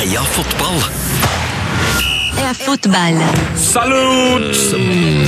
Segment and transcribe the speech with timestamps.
[0.00, 0.78] Heia fotball!
[2.32, 3.16] Heia fotball.
[3.52, 4.48] Salut!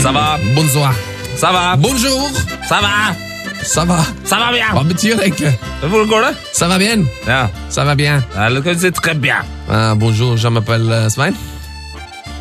[0.00, 0.38] Ça va?
[0.56, 0.94] Bonsoir.
[1.36, 1.76] Ça va?
[1.76, 2.30] Bonjour.
[2.70, 3.12] Ça va?
[3.62, 3.98] Ça va.
[4.24, 4.72] Ça va bien?
[4.72, 5.52] Hva betyr det egentlig?
[5.82, 6.32] Hvordan går det?
[6.56, 7.04] Ça va bien.
[7.26, 7.50] Ja.
[7.68, 8.24] Ça va bien.
[8.34, 9.44] Eller kan du si très bien?
[9.68, 11.36] Uh, bonjour, je m'appelle Svein.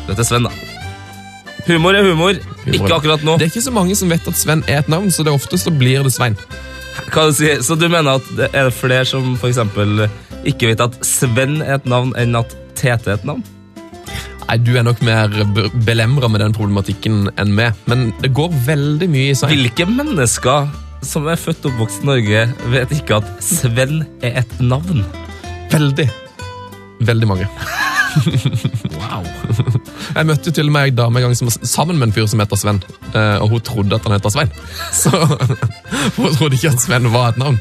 [0.08, 0.50] Dette er Sven, da.
[1.68, 2.40] Humor er humor.
[2.64, 3.36] Ikke akkurat nå.
[3.36, 5.60] Det er ikke så mange som vet at Sven er et navn, så det ofte
[5.60, 6.40] så blir det Svein.
[7.12, 7.60] Hva du sier?
[7.60, 10.06] Så du mener at det er flere som for eksempel
[10.48, 13.42] ikke vet at Sven er et navn, enn at Tete er et navn?
[14.48, 18.50] Nei, Du er nok mer be- belemra med den problematikken enn meg, men det går
[18.66, 19.52] veldig mye i seg.
[19.54, 20.68] Hvilke mennesker
[21.02, 25.04] som er født og oppvokst i Norge, vet ikke at Sven er et navn?
[25.72, 26.08] Veldig.
[27.02, 27.46] Veldig mange.
[28.98, 29.24] Wow.
[30.16, 32.26] Jeg møtte til og med en dame en gang som var sammen med en fyr
[32.28, 32.82] som heter Sven,
[33.16, 34.52] eh, og hun trodde at han heter Svein.
[35.02, 35.10] Så
[36.18, 37.58] hun trodde ikke at Sven var et navn.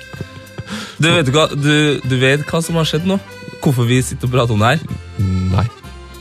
[1.02, 3.18] Du vet, hva, du, du vet hva som har skjedd nå?
[3.62, 4.98] Hvorfor vi sitter og prater om det her?
[5.52, 5.68] Nei.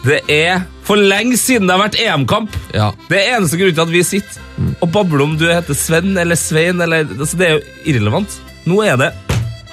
[0.01, 2.55] Det er for lenge siden det har vært EM-kamp.
[2.73, 2.91] Ja.
[3.11, 6.39] Det er eneste grunn til at vi sitter og babler om du heter Sven eller
[6.41, 6.81] Svein.
[6.81, 8.39] Eller, altså det er jo irrelevant.
[8.69, 9.11] Nå er det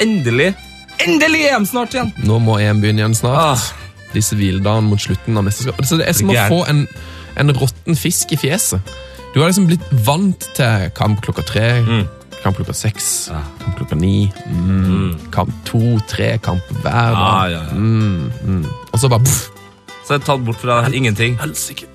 [0.03, 0.53] endelig
[0.97, 2.07] Endelig EM snart igjen!
[2.25, 3.37] Nå må EM begynne igjen snart.
[3.61, 4.07] Ah.
[4.15, 5.83] Disse hviledagene mot slutten av mesterskapet.
[5.85, 6.79] Altså det er som å få en,
[7.37, 8.95] en råtten fisk i fjeset.
[9.35, 11.67] Du har liksom blitt vant til kamp klokka tre,
[12.47, 13.41] kamp klokka seks, Ja.
[13.63, 17.19] kamp klokka ni, mm, kamp to, tre kamp hver dag.
[17.19, 17.75] Ja, ja, ja.
[17.75, 18.65] Mm, mm.
[18.93, 19.49] Og så bare pff,
[20.07, 21.35] Så er det tatt bort fra ingenting.
[21.41, 21.85] helsike.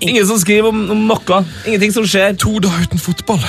[0.00, 1.40] Ingen som skriver om, om noe.
[1.66, 2.36] Ingenting som skjer.
[2.38, 3.40] To dager uten fotball.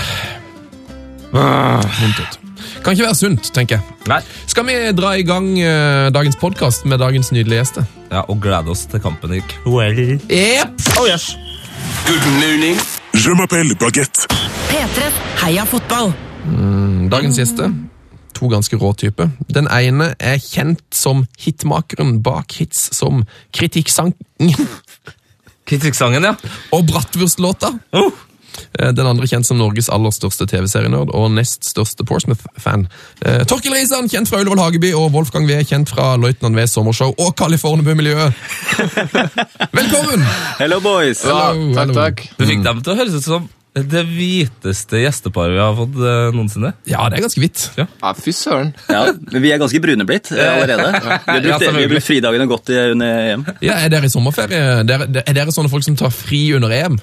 [1.32, 2.40] Vondt ut.
[2.84, 3.98] Kan ikke være sunt, tenker jeg.
[4.10, 4.18] Nei.
[4.50, 7.86] Skal vi dra i gang uh, dagens podkast med dagens nydelige gjester?
[8.10, 10.26] Ja, Og glede oss til kampen i kveld.
[10.32, 10.82] Yep.
[10.98, 11.36] Oh, yes.
[12.08, 12.80] Good morning.
[13.14, 14.26] Je m'appelle Baguette.
[14.72, 15.12] P3.
[15.44, 16.14] Heia fotball.
[17.10, 17.74] Dagens gjester,
[18.38, 19.30] to ganske rå typer.
[19.52, 24.16] Den ene er kjent som hitmakeren bak hits som Kritikksangen
[25.70, 26.34] Kritikksangen, ja.
[26.74, 27.70] og Brattvurst-låta.
[27.94, 28.10] Oh.
[28.80, 32.88] Eh, Den andre kjent som Norges aller største TV-serienerd og nest største Portsmouth-fan.
[33.22, 37.14] Eh, Torkil Risan, kjent fra Ullevål Hageby, og Wolfgang V, kjent fra Løytnant V's sommershow
[37.14, 38.34] og California-miljøet.
[39.80, 40.26] Velkommen!
[40.58, 41.22] Hello, boys!
[41.22, 42.00] Hello, takk, hello.
[42.02, 42.26] takk.
[42.40, 46.30] Du fikk dem til å høres ut som det hviteste gjesteparet vi har fått eh,
[46.36, 46.72] noensinne.
[46.90, 47.62] Ja, det er ganske hvitt.
[47.78, 47.86] Ja,
[48.18, 48.72] fy søren.
[48.90, 50.90] Ja, men vi er ganske brune blitt eh, allerede.
[51.00, 53.46] Vi har Ja, brukt, vi har brukt fridagene godt i, under EM.
[53.64, 54.64] Ja, Er dere i sommerferie?
[54.90, 56.98] Dere, er dere sånne folk som tar fri under EM?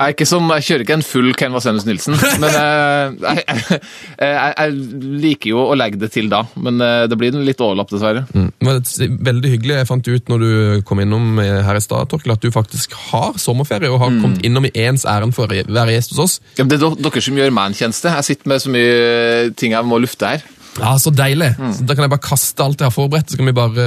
[0.00, 3.80] Jeg, er ikke som, jeg kjører ikke en full Ken Vasenus Nilsen, men eh, jeg,
[4.16, 4.76] jeg, jeg,
[5.20, 6.40] liker jo å legge det til da.
[6.56, 8.22] Men eh, det blir litt overlapp, dessverre.
[8.32, 8.80] Det var
[9.28, 9.74] veldig hyggelig.
[9.82, 12.96] Jeg fant ut når du kom innom eh, her i stad, Torkel, at du faktisk
[13.10, 16.38] har sommerferie og har kommet innom i ens ærend for å være gjest hos oss.
[16.56, 18.14] Ja, men det er dere som gjør meg en tjeneste.
[18.16, 20.48] Jeg sitter med så mye ting jeg må lufte her.
[20.78, 21.50] Ja, Så deilig!
[21.76, 23.84] Så da kan jeg bare kaste alt jeg har forberedt, så kan vi bare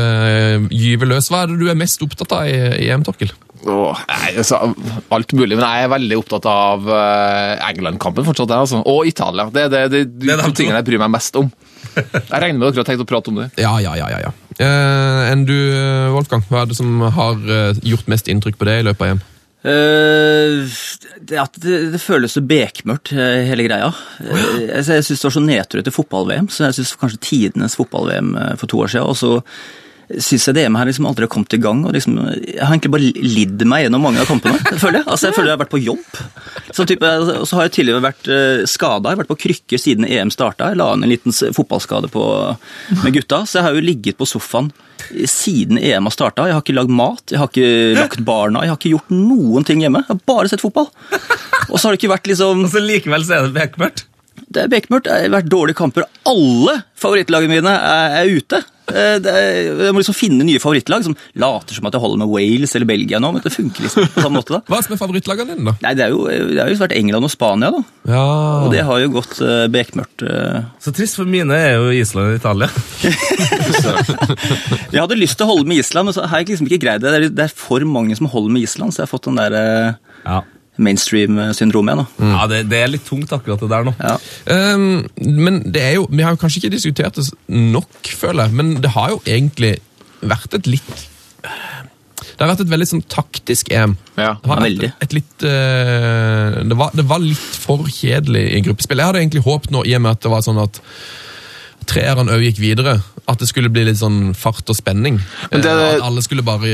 [0.60, 1.32] uh, gyve løs.
[1.32, 3.32] Hva er det du er mest opptatt av i, i EM, Torkel?
[3.64, 4.60] Åh, nei, altså,
[5.16, 8.52] alt mulig, men jeg er veldig opptatt av eh, England-kampen fortsatt.
[8.52, 8.82] Der, Altså.
[8.90, 9.48] Og Italia.
[9.54, 11.52] Det er det, det, de Det er de tingene jeg bryr meg mest om.
[11.94, 13.50] Jeg regner med dere har tenkt å prate om det.
[13.62, 14.10] Ja, ja, ja.
[14.12, 14.32] ja, ja.
[14.62, 16.44] Eh, enn du, eh, Wolfgang?
[16.50, 19.24] Hva er det som har eh, gjort mest inntrykk på deg i løpet av EM?
[19.64, 20.68] Uh,
[21.24, 23.94] det, at det, det føles så bekmørkt, eh, hele greia.
[24.20, 27.78] Eh, jeg jeg syns det var så nedtur etter fotball-VM, så jeg syns kanskje tidenes
[27.80, 29.08] fotball-VM eh, for to år siden.
[29.08, 29.32] Og så
[30.22, 31.84] syns jeg DM her liksom aldri har kommet i gang.
[31.88, 34.60] og liksom, Jeg har egentlig bare lidd meg gjennom mange av kampene.
[34.84, 36.22] føler Jeg Altså jeg føler jeg har vært på jobb.
[36.74, 37.10] Så type,
[37.40, 39.10] og så har jeg tidligere vært uh, skada.
[39.10, 40.72] Jeg har vært på krykker siden EM starta.
[40.72, 42.24] Jeg la inn en liten fotballskade på,
[43.04, 43.44] med gutta.
[43.50, 44.72] Så jeg har jo ligget på sofaen
[45.30, 46.48] siden EM har starta.
[46.48, 49.68] Jeg har ikke lagd mat, jeg har ikke lagt barna, jeg har ikke gjort noen
[49.68, 50.04] ting hjemme.
[50.04, 50.90] Jeg har bare sett fotball.
[51.70, 54.08] Og så har det ikke vært liksom Og så likevel så er det bekmørkt.
[54.54, 55.08] Det er bekmørkt.
[55.10, 56.06] Det har vært dårlige kamper.
[56.30, 58.58] Alle favorittlagene mine er, er ute.
[58.92, 59.48] Eh, Det er,
[59.88, 62.88] jeg må liksom finne nye favorittlag som later som at jeg holder med Wales eller
[62.90, 63.30] Belgia nå.
[63.32, 64.62] men det funker liksom på samme måte da.
[64.68, 65.76] Hva som er favorittlagene dine, da?
[65.86, 67.82] Nei, Det har jo, jo vært England og Spania, da.
[68.12, 68.26] Ja,
[68.66, 70.20] Og det har jo gått uh, bekmørkt.
[70.28, 70.60] Uh.
[70.84, 72.70] Så trist, for mine er jo Island og Italia.
[74.94, 77.04] Jeg hadde lyst til å holde med Island, men så har jeg liksom ikke greid
[77.04, 77.10] det.
[77.14, 79.40] Det er, det er for mange som holder med Island, så jeg har fått den
[79.40, 79.90] der uh,
[80.24, 80.38] Ja,
[80.82, 82.32] mainstream-syndromet Mm.
[82.34, 83.94] ja det, det er litt tungt, akkurat det der nå.
[84.00, 84.18] Ja.
[84.76, 88.58] Um, men det er jo, Vi har jo kanskje ikke diskutert det nok, føler jeg,
[88.58, 89.76] men det har jo egentlig
[90.24, 90.94] vært et litt
[91.44, 93.98] Det har vært et veldig sånn taktisk EM.
[94.18, 94.92] Ja, Det ja, veldig.
[95.06, 99.02] Et litt, uh, det, var, det var litt for kjedelig i gruppespill.
[99.02, 100.80] Jeg hadde egentlig håpet nå, i og med at det var sånn at
[101.86, 102.98] treerne òg gikk videre,
[103.28, 105.20] at det skulle bli litt sånn fart og spenning.
[105.52, 106.68] Men det- Eh, At alle skulle bare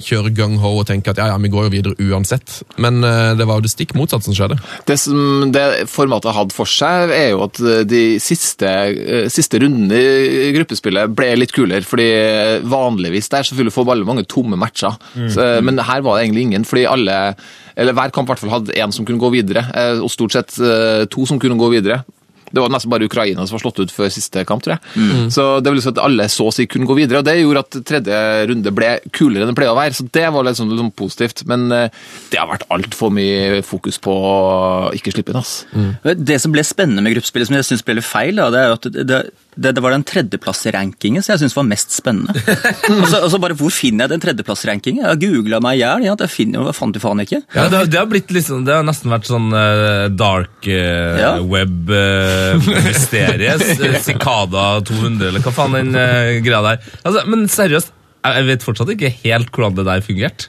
[0.00, 2.62] kjøre gung-ho og tenke at ja, ja, vi går jo videre uansett.
[2.78, 4.58] Men eh, det var jo det stikk motsatte som skjedde.
[4.86, 10.00] Det som det formatet hadde for seg, er jo at de siste, eh, siste rundene
[10.00, 11.84] i gruppespillet ble litt kulere.
[11.84, 12.08] fordi
[12.64, 14.96] vanligvis der selvfølgelig få veldig mange tomme matcher.
[15.30, 17.34] Så, men her var det egentlig ingen, fordi alle
[17.80, 20.32] eller hver kamp i hvert fall hadde én som kunne gå videre, eh, og stort
[20.34, 22.02] sett eh, to som kunne gå videre.
[22.50, 24.82] Det var nesten bare Ukraina som var slått ut før siste kamp, tror jeg.
[25.34, 27.62] Så det vil si at alle så å si kunne gå videre, og det gjorde
[27.64, 28.20] at tredje
[28.50, 29.96] runde ble kulere enn det pleier å være.
[29.96, 31.44] Så det var litt sånn, litt sånn positivt.
[31.50, 32.00] Men eh,
[32.32, 34.34] det har vært altfor mye fokus på å
[34.96, 35.60] ikke slippe inn, ass.
[36.02, 38.68] Det som ble spennende med gruppespillet, som jeg syns ble litt feil, da, det er
[38.72, 39.20] jo at det,
[39.56, 42.32] det, det var den tredjeplassrankingen som jeg syntes var mest spennende.
[42.38, 45.02] og, så, og så bare, Hvor finner jeg den tredjeplassrankingen?
[45.02, 46.04] Jeg har googla meg i hjel.
[46.06, 47.40] Ja, jeg finner jo, fant du faen ikke.
[47.56, 51.18] Ja, det, har- det har blitt liksom, det har nesten vært sånn uh, dark uh,
[51.20, 51.32] Ja.
[51.42, 53.60] web-mysteriet.
[54.06, 56.76] Cicada 200, eller hva faen den eh, greia der.
[57.02, 57.90] Altså, men seriøst,
[58.24, 60.44] jeg, jeg vet fortsatt ikke helt hvordan det der fungerte.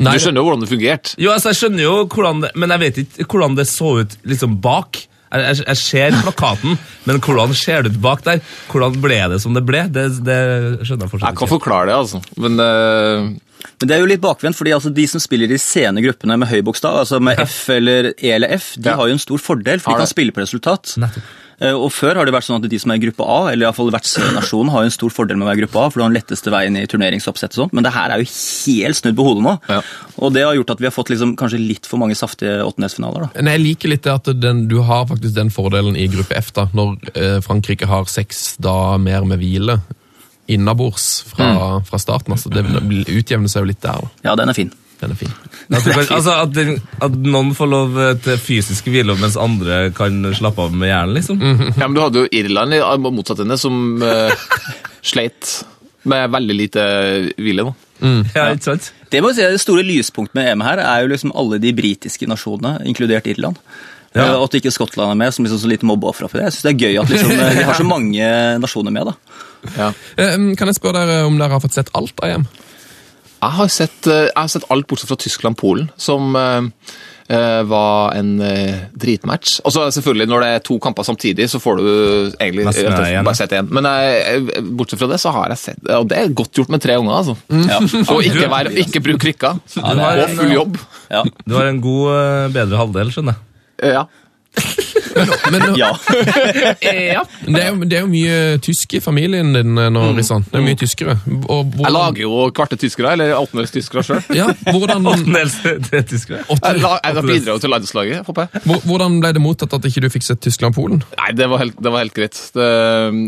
[0.00, 1.08] Du skjønner jo hvordan det fungerte.
[1.20, 4.12] Jo, altså, jeg skjønner jo hvordan det, men jeg vet ikke hvordan det så ut
[4.30, 4.90] liksom bak.
[5.30, 8.40] Jeg, jeg, jeg ser plakaten, men hvordan ser det ut bak der?
[8.72, 9.84] Hvordan ble det som det ble?
[9.94, 10.38] Det, det
[10.82, 11.30] skjønner jeg fortsatt ikke.
[11.30, 12.22] Jeg kan forklare det, altså.
[12.36, 13.30] Men uh
[13.80, 16.48] Men det er jo litt bakvendt, fordi altså, de som spiller i sene gruppene med
[16.48, 18.96] høy bokstav, altså med F eller E eller F, de Ja.
[18.96, 20.94] har jo en stor fordel, for de kan spille på resultat.
[21.00, 21.22] Nettopp.
[21.60, 23.66] Eh, Og Før har det vært sånn at de som er i gruppe A, eller
[23.66, 26.00] i hvert fall vertsnasjonen, har en stor fordel med å være i gruppe A, for
[26.00, 28.96] du har den letteste veien i turneringsoppsett og sånt, men det her er jo helt
[28.96, 29.54] snudd på hodet nå.
[29.68, 29.80] Ja.
[30.24, 33.28] Og det har gjort at vi har fått liksom kanskje litt for mange saftige åttendelsfinaler.
[33.36, 36.52] Men jeg liker litt det at den, du har faktisk den fordelen i gruppe F,
[36.56, 39.80] da, når eh, Frankrike har seks dager mer med hvile
[40.50, 42.32] innabords fra, fra starten.
[42.34, 42.64] altså Det
[43.14, 44.00] utjevner seg jo litt der.
[44.02, 44.08] da.
[44.30, 44.72] Ja, den er fin.
[45.00, 45.32] Den er fin.
[45.70, 49.38] At, du kan, altså, at, den, at noen får lov eh, til fysisk hvile, mens
[49.40, 51.40] andre kan slappe av med hjernen, liksom.
[51.80, 52.76] Ja, men Du hadde jo Irland
[53.06, 54.28] motsatt henne, som uh,
[55.12, 55.54] sleit
[56.08, 56.84] med veldig lite
[57.40, 57.70] hvile.
[57.70, 57.76] da.
[58.34, 58.90] Ja, ikke sant?
[59.12, 61.72] Det må jeg si, det store lyspunktet med EM her er jo liksom alle de
[61.76, 63.58] britiske nasjonene, inkludert Irland.
[64.14, 64.24] Ja.
[64.24, 66.48] Eh, Og at ikke Skottland er med, som liksom så lite mobbeofre for det.
[66.48, 68.30] Jeg synes det er gøy at liksom, de har så mange
[68.62, 69.10] nasjoner med.
[69.10, 69.40] da.
[69.76, 69.88] Ja.
[70.16, 72.46] Eh, kan jeg spørre dere om dere har fått sett alt av EM?
[73.40, 76.66] Jeg har sett, eh, jeg har sett alt bortsett fra Tyskland-Polen, som eh,
[77.32, 79.60] eh, var en uh, dritmatch.
[79.64, 81.86] Og så selvfølgelig, når det er to kamper samtidig, så får du
[82.36, 83.70] egentlig Nesten rett og slett igjen, bare sett én.
[83.72, 86.84] Men jeg, bortsett fra det, så har jeg sett Og det er godt gjort med
[86.84, 87.36] tre unger, altså.
[87.48, 87.80] Ja.
[88.12, 89.54] Og ikke, vær, ikke bruk krykka.
[89.80, 90.80] er- og full jobb.
[91.08, 91.24] Ja.
[91.46, 93.94] Du har en god, bedre halvdel, skjønner jeg.
[93.94, 94.04] Ja.
[95.50, 95.90] Men ja.
[96.80, 97.22] Ja.
[97.46, 100.44] det er, jo, det er jo mye tysk i familien din eh, nå, Rissan.
[100.50, 101.16] Det er mye tyskere.
[101.50, 104.20] Og Jeg lager jo kvarte tyskere, eller åttendels tyskere sjøl.
[104.36, 106.42] ja, hvordan, Åttendels-tyskere?
[106.48, 108.80] Jeg, la- jeg bidrar jo til landslaget, håper jeg.
[108.86, 111.02] hvordan ble det mottatt at ikke du fikk sett Tyskland-Polen?
[111.18, 112.38] Nei, det var helt, det var helt greit.
[112.54, 112.68] Det,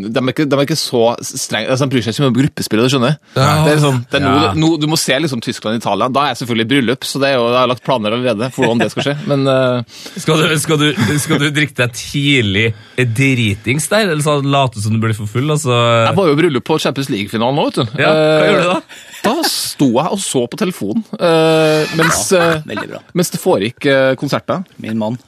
[0.09, 1.71] de, er ikke, de er ikke så strenge.
[1.73, 3.19] Altså, de bryr seg ikke om gruppespillet, du skjønner.
[3.37, 3.49] Ja.
[3.67, 4.53] Det er sånn, det er noe, Ja.
[4.59, 6.11] nå, du må se liksom Tyskland-Italia.
[6.13, 8.51] Da er jeg selvfølgelig i bryllup, så det er jo, jeg har lagt planer allerede
[8.55, 9.17] for hvordan det skal skje.
[9.31, 10.01] Men uh...
[10.23, 12.67] Skal du, skal, du, skal du drikke deg tidlig
[12.97, 15.49] dritings der, eller så late som du blir for full?
[15.55, 15.73] Altså,
[16.09, 17.97] jeg var jo i bryllup på Champions League-finalen nå, vet du.
[18.03, 18.81] Ja, hva Eh, gjorde du da?
[19.23, 23.03] Da sto jeg og så på telefonen, eh, mens, ja, bra.
[23.15, 24.65] mens det foregikk eh, konserter.
[24.83, 25.19] Min mann.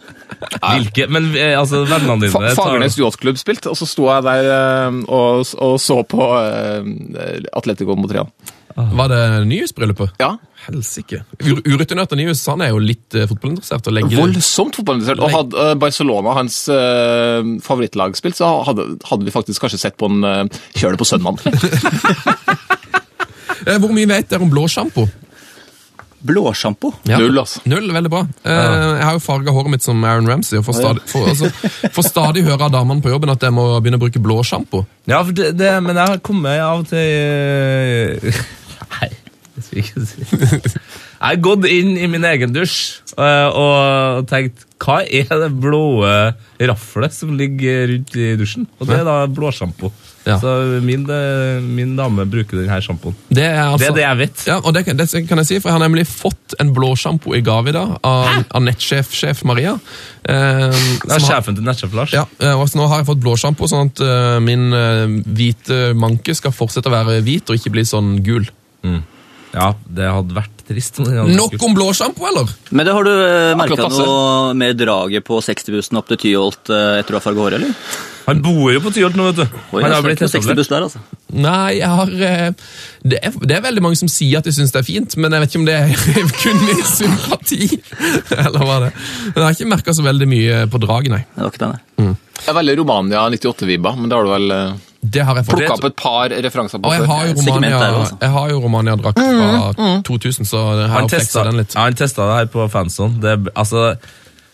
[0.59, 1.07] Hvilke?
[1.13, 5.01] Men eh, altså, vennene dine Fa Fagernes Yachtklubb spilte, og så sto jeg der eh,
[5.07, 6.83] og, og så på uh,
[7.55, 8.31] Atletico mot Real.
[8.75, 10.17] Var det Nyhus-bryllupet?
[10.19, 10.33] Ja,
[10.65, 11.21] Helsike.
[11.45, 13.87] Urutinert av Nyhus han er jo litt eh, fotballinteressert.
[13.87, 15.23] og legger Voldsomt fotballinteressert.
[15.23, 19.99] Og hadde eh, Barcelona hans uh, favorittlag spilt, så hadde, hadde vi faktisk kanskje sett
[20.01, 21.39] på en uh, kjøle på søndag.
[23.65, 25.07] Eh, Hvor mye vet dere om blåsjampo?
[26.25, 26.91] Blåsjampo.
[27.09, 27.19] Ja.
[27.21, 27.61] Null, altså.
[27.69, 28.23] Null, veldig bra.
[28.45, 28.53] Eh,
[28.99, 31.51] jeg har jo farga håret mitt som Aaron Ramsey, og får stadig, får, altså,
[31.95, 34.83] får stadig høre av damene på jobben at jeg må begynne å bruke blåsjampo.
[35.09, 38.41] Ja, for det, det, men jeg har kommet av og til eh,
[38.95, 39.44] Nei, det skal
[39.75, 42.79] jeg har gått inn i min egen dusj
[43.17, 45.85] eh, og tenkt hva er det blå
[46.61, 48.67] raflet som ligger rundt i dusjen?
[48.77, 49.89] Og det er da blåsjampo.
[50.25, 50.39] Ja.
[50.41, 53.15] Så min, eh, min dame bruker denne sjampoen.
[53.29, 54.45] Det altså, Det er det jeg vet.
[54.49, 57.35] Ja, og det, kan- det kan jeg si, for jeg har nemlig fått en blåsjampo
[57.37, 59.75] i gave i dag av, av nettsjef-sjef Maria.
[60.25, 60.73] Eh,
[61.05, 62.13] Det er sjefen til nettsjef Lars.
[62.17, 65.93] Ja, eh, og så nå har jeg fått blåsjampo, sånn at uh, min uh, hvite
[65.95, 68.49] manke skal fortsette å være hvit og ikke bli sånn gul.
[69.55, 70.99] Ja, det hadde vært trist.
[70.99, 72.51] hadde Nok om blåsjampo, eller?
[72.75, 76.99] Men det har du uh, merka noe med draget på 60-bussen opp til Tyholt eh,
[76.99, 78.01] etter å ha farga håret, eller?
[78.25, 79.45] Han bor jo på Tyholt nå, vet du.
[79.77, 81.03] Oi, Han jeg har blitt 60-buss der, altså.
[81.35, 82.67] Nei, jeg har eh,
[83.05, 85.35] det er, det er veldig mange som sier at de syns det er fint, men
[85.37, 87.69] jeg vet ikke om det er kun min sympati.
[88.35, 88.93] Eller hva det.
[89.31, 91.23] Men jeg har ikke merka så veldig mye på draget, nei.
[91.37, 92.15] Det var ikke det, nei.
[92.41, 95.59] Det er veldig Romania 98-vibba, men det har du vel eh, Det har jeg fått.
[95.61, 97.09] Plukka opp et par referanser på Og jeg
[98.33, 99.31] har jo Romania-drakt også.
[99.37, 99.97] jeg har mm.
[100.01, 101.75] Fra 2000, så jeg har Han fleksa den litt.
[101.77, 103.19] han testa det her på fanson.
[103.21, 103.97] Det, altså,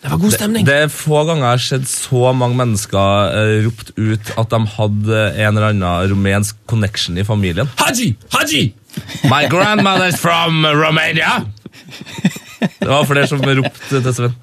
[0.02, 0.66] Det var god stemning.
[0.66, 4.60] det er få ganger jeg har sett så mange mennesker eh, ropt ut at de
[4.74, 7.70] hadde en eller annen rumensk connection i familien.
[7.78, 8.14] Haji!
[8.34, 8.64] Haji!
[9.30, 11.44] My grandmother's from Romania!
[12.60, 14.34] Det var flere som ropte til Sven.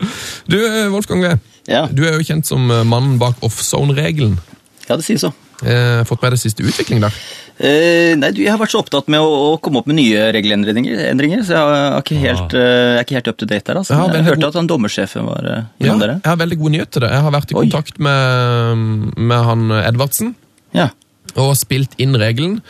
[0.49, 1.35] Du, eh, Wolfgang V.
[1.67, 1.83] Ja.
[1.91, 4.39] Du er jo kjent som eh, mannen bak offzone-regelen.
[4.87, 5.33] ja, det sies så.
[5.65, 7.15] Eh, fått med deg siste utvikling der?
[7.57, 10.27] Eh, nei, du, Jeg har vært så opptatt med å, å komme opp med nye
[10.35, 13.65] regelendringer, endringer, så jeg, har ikke helt, eh, jeg er ikke helt up to date
[13.71, 13.79] der.
[13.81, 13.95] Altså.
[13.97, 16.19] Ja, jeg hørte god- at han dommersjefen var uh, Ja, dere.
[16.21, 17.09] jeg har veldig god nyhet til det.
[17.15, 18.85] Jeg har vært i kontakt med,
[19.17, 20.35] med han Edvardsen
[20.77, 20.89] Ja.
[21.35, 22.61] Og spilt inn regelen.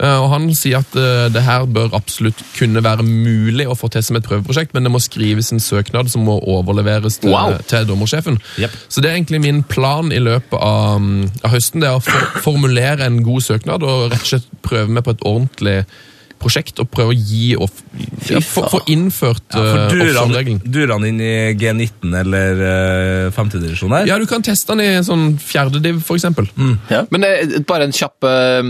[0.00, 3.88] Eh, Og han sier at eh, det her bør absolutt kunne være mulig å få
[3.92, 7.56] til som et prøveprosjekt, men det må skrives en søknad som må overleveres til, Wow.
[7.70, 8.38] til dommersjefen.
[8.58, 8.70] Yep.
[8.88, 11.00] Så det er egentlig min plan i løpet av,
[11.44, 14.88] av høsten, det er å for, formulere en god søknad og rett og slett prøve
[14.90, 15.78] meg på et ordentlig
[16.40, 17.68] prosjekt og prøve å gi og
[18.30, 20.60] ja, få innført Ja, for eh, durer han, offshore-regelen.
[20.64, 21.30] durer han inn i
[21.60, 24.08] G19 eller uh, femtedivisjon her?
[24.08, 26.48] Ja, du kan teste den i sånn fjerdediv, for eksempel.
[26.92, 27.02] Ja.
[27.12, 28.60] Men eh, bare en kjapp uh,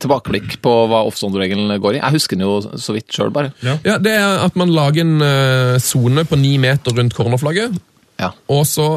[0.00, 2.02] tilbakeblikk på hva offzone-regelen går i.
[2.02, 3.52] Jeg husker den jo så vidt sjøl, bare.
[3.64, 7.76] Ja, Det er at man lager en sone på ni meter rundt cornerflagget,
[8.20, 8.32] Ja.
[8.48, 8.88] og så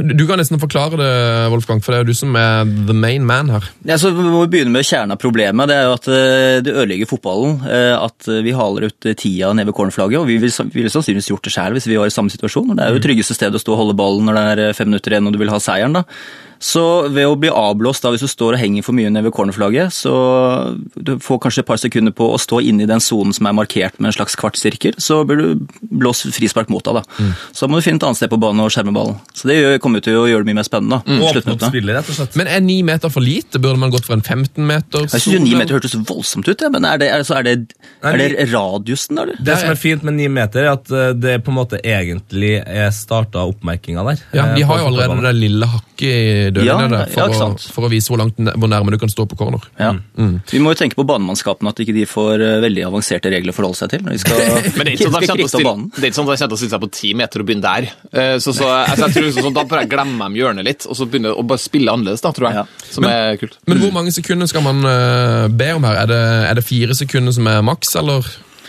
[0.00, 1.08] Du kan nesten forklare det,
[1.52, 3.66] Wolfgang, for det er jo du som er the main man her.
[3.84, 5.68] Ja, så Vi må begynne med kjernen av problemet.
[5.68, 7.60] Det er jo at eh, det ødelegger fotballen.
[7.68, 10.22] eh, At vi haler ut eh, tida ned ved cornerflagget.
[10.22, 12.72] Og vi ville vi sannsynligvis gjort det sjøl hvis vi var i samme situasjon.
[12.78, 14.88] Det er jo det tryggeste stedet å stå og holde ballen når det er fem
[14.88, 16.00] minutter igjen og du vil ha seieren.
[16.00, 16.04] da.
[16.58, 19.34] Så ved å bli avblåst da, hvis du står og henger for mye nede ved
[19.36, 20.12] cornerflagget, så
[20.94, 23.56] du får kanskje et par sekunder på å stå inne i den sonen som er
[23.56, 27.00] markert med en slags kvartsirkel, så blir du blåst frispark mot deg.
[27.00, 27.30] da.
[27.54, 29.18] Så må du finne et annet sted på banen og skjerme ballen.
[29.36, 31.00] Så det kommer til å gjøre det mye mer spennende.
[31.06, 31.18] da.
[31.18, 31.68] Mm.
[31.68, 32.38] spillet, rett og slett.
[32.38, 33.60] Men er ni meter for lite?
[33.62, 35.06] Burde man gått for en 15 meter?
[35.06, 37.46] Jeg synes jo ni meter hørtes voldsomt ut, ja, men er det, er, så er
[37.46, 37.56] det,
[38.02, 39.26] er det radiusen, da?
[39.26, 39.40] eller?
[39.44, 42.56] Det som er fint med ni meter, er at eh, det på en måte egentlig
[42.62, 44.24] er starta oppmerkinga der.
[44.36, 47.46] Ja, De eh, har jo allerede det lille hakket i dødlinja Ja, der, for, ja,
[47.48, 49.64] å, for å vise hvor, langt, hvor nærme du kan stå på corner.
[49.78, 49.92] Ja.
[50.50, 53.56] Vi må jo tenke på banemannskapene, at ikke de får eh, veldig avanserte regler å
[53.56, 54.04] forholde seg til.
[54.06, 54.42] når de skal,
[54.78, 55.90] Men det er ikke sånn at de skal kommer til å krysse stille, banen.
[55.94, 57.50] det er ikke sånn at de kommer til å stille seg på ti meter og
[57.50, 57.90] begynne der.
[58.12, 60.96] Eh, Så, så altså, jeg tror liksom, sånn, Da bare glemmer de hjørnet litt, og
[60.98, 62.62] så begynner de å bare spille annerledes, da, tror jeg.
[62.62, 62.88] Ja.
[62.94, 63.58] Som er kult.
[63.68, 66.02] Men hvor mange sekunder skal man uh, be om her?
[66.04, 68.26] Er det, er det fire sekunder som er maks, eller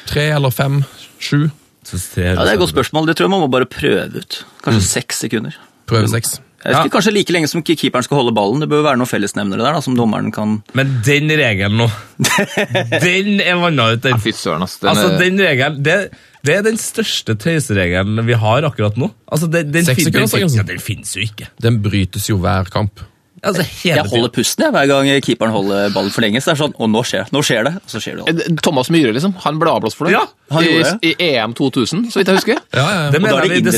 [0.10, 0.82] tre eller fem?
[1.20, 1.50] Sju?
[1.90, 1.98] Ja,
[2.36, 3.08] Det er et godt spørsmål.
[3.10, 4.36] Det tror jeg man må bare prøve ut.
[4.62, 4.90] Kanskje Mm.
[4.92, 5.56] seks sekunder.
[5.90, 6.36] Prøve seks?
[6.66, 8.60] Jeg husker Kanskje like lenge som keeperen skal holde ballen.
[8.60, 11.88] Det bør være noen fellesnevnere der da, som dommeren kan Men den regelen nå,
[13.06, 14.20] den er vanna ut, Ja, den.
[14.24, 14.78] fy søren, ass.
[14.82, 15.96] Den, Altså, den regelen, det,
[16.46, 19.12] det er den største tøyseregelen vi har akkurat nå.
[19.32, 21.48] Altså, den, den, fin- den, fin- ja, den finnes jo ikke.
[21.64, 23.06] Den brytes jo hver kamp.
[23.40, 26.42] Altså, hele Jeg holder pusten jeg, hver gang keeperen holder ballen for lenge.
[26.44, 27.76] Så det er sånn Og nå skjer, nå skjer det.
[27.80, 28.34] Og så skjer det.
[28.50, 29.38] Eh, Thomas Myhre, liksom.
[29.46, 30.18] Han ble avblåst for det.
[30.18, 32.60] Ja, han I, gjorde I EM 2000, så vidt jeg husker.
[32.74, 33.12] Ja, ja, ja.
[33.14, 33.74] Det, mener er det jeg det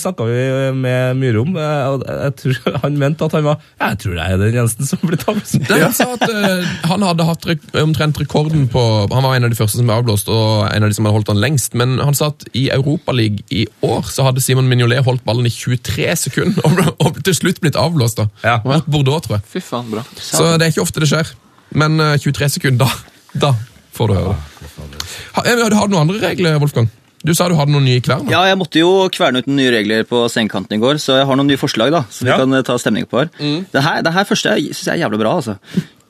[0.00, 1.56] snakka vi, det vi med Myhre om.
[1.56, 5.02] eh, Jeg tror Han mente at han var Jeg tror jeg er den eneste som
[5.04, 5.54] blir tatt.
[5.68, 8.82] Det han sa at eh, han hadde hatt rek omtrent rekorden på
[9.12, 11.16] Han var en av de første som ble avblåst, og en av de som hadde
[11.18, 11.74] holdt han lengst.
[11.78, 15.52] Men han sa at i Europaligaen i år så hadde Simon Mignolet holdt ballen i
[15.52, 18.18] 23 sekunder, og, og til slutt blitt avblåst.
[18.20, 18.28] da.
[18.44, 18.58] Ja.
[18.66, 19.46] Mot Bordeaux, tror jeg.
[19.54, 20.02] Fy faen, bra.
[20.18, 21.30] Så det er ikke ofte det skjer.
[21.74, 22.90] Men uh, 23 sekunder,
[23.34, 23.54] da, da
[23.94, 25.03] får du høre det.
[25.36, 26.88] Ha, eh, har du noen andre regler, Wolfgang?
[27.24, 28.26] Du sa du hadde noen nye kvern.
[28.28, 31.26] Ja, jeg måtte jo kverne ut noen nye regler på sengekanten i går, så jeg
[31.30, 32.24] har noen nye forslag da, Ja.
[32.24, 33.30] vi kan eh, ta stemning på her.
[33.72, 35.36] Det her, det her første syns jeg er jævlig bra.
[35.40, 35.56] altså.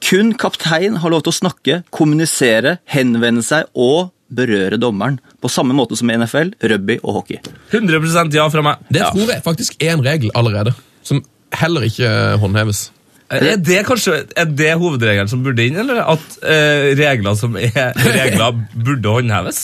[0.04, 5.20] Kun kaptein har lov til å snakke, kommunisere, henvende seg og berøre dommeren.
[5.40, 7.38] På samme måte som i NFL, rugby og hockey.
[7.70, 8.82] 100% ja fra meg.
[8.90, 10.74] Det tror jeg faktisk er en regel allerede,
[11.06, 11.22] som
[11.54, 12.10] heller ikke
[12.42, 12.90] håndheves.
[13.32, 17.94] Er det kanskje er det hovedregelen som burde inn, eller at eh, regler som er
[17.96, 19.62] regler, burde håndheves?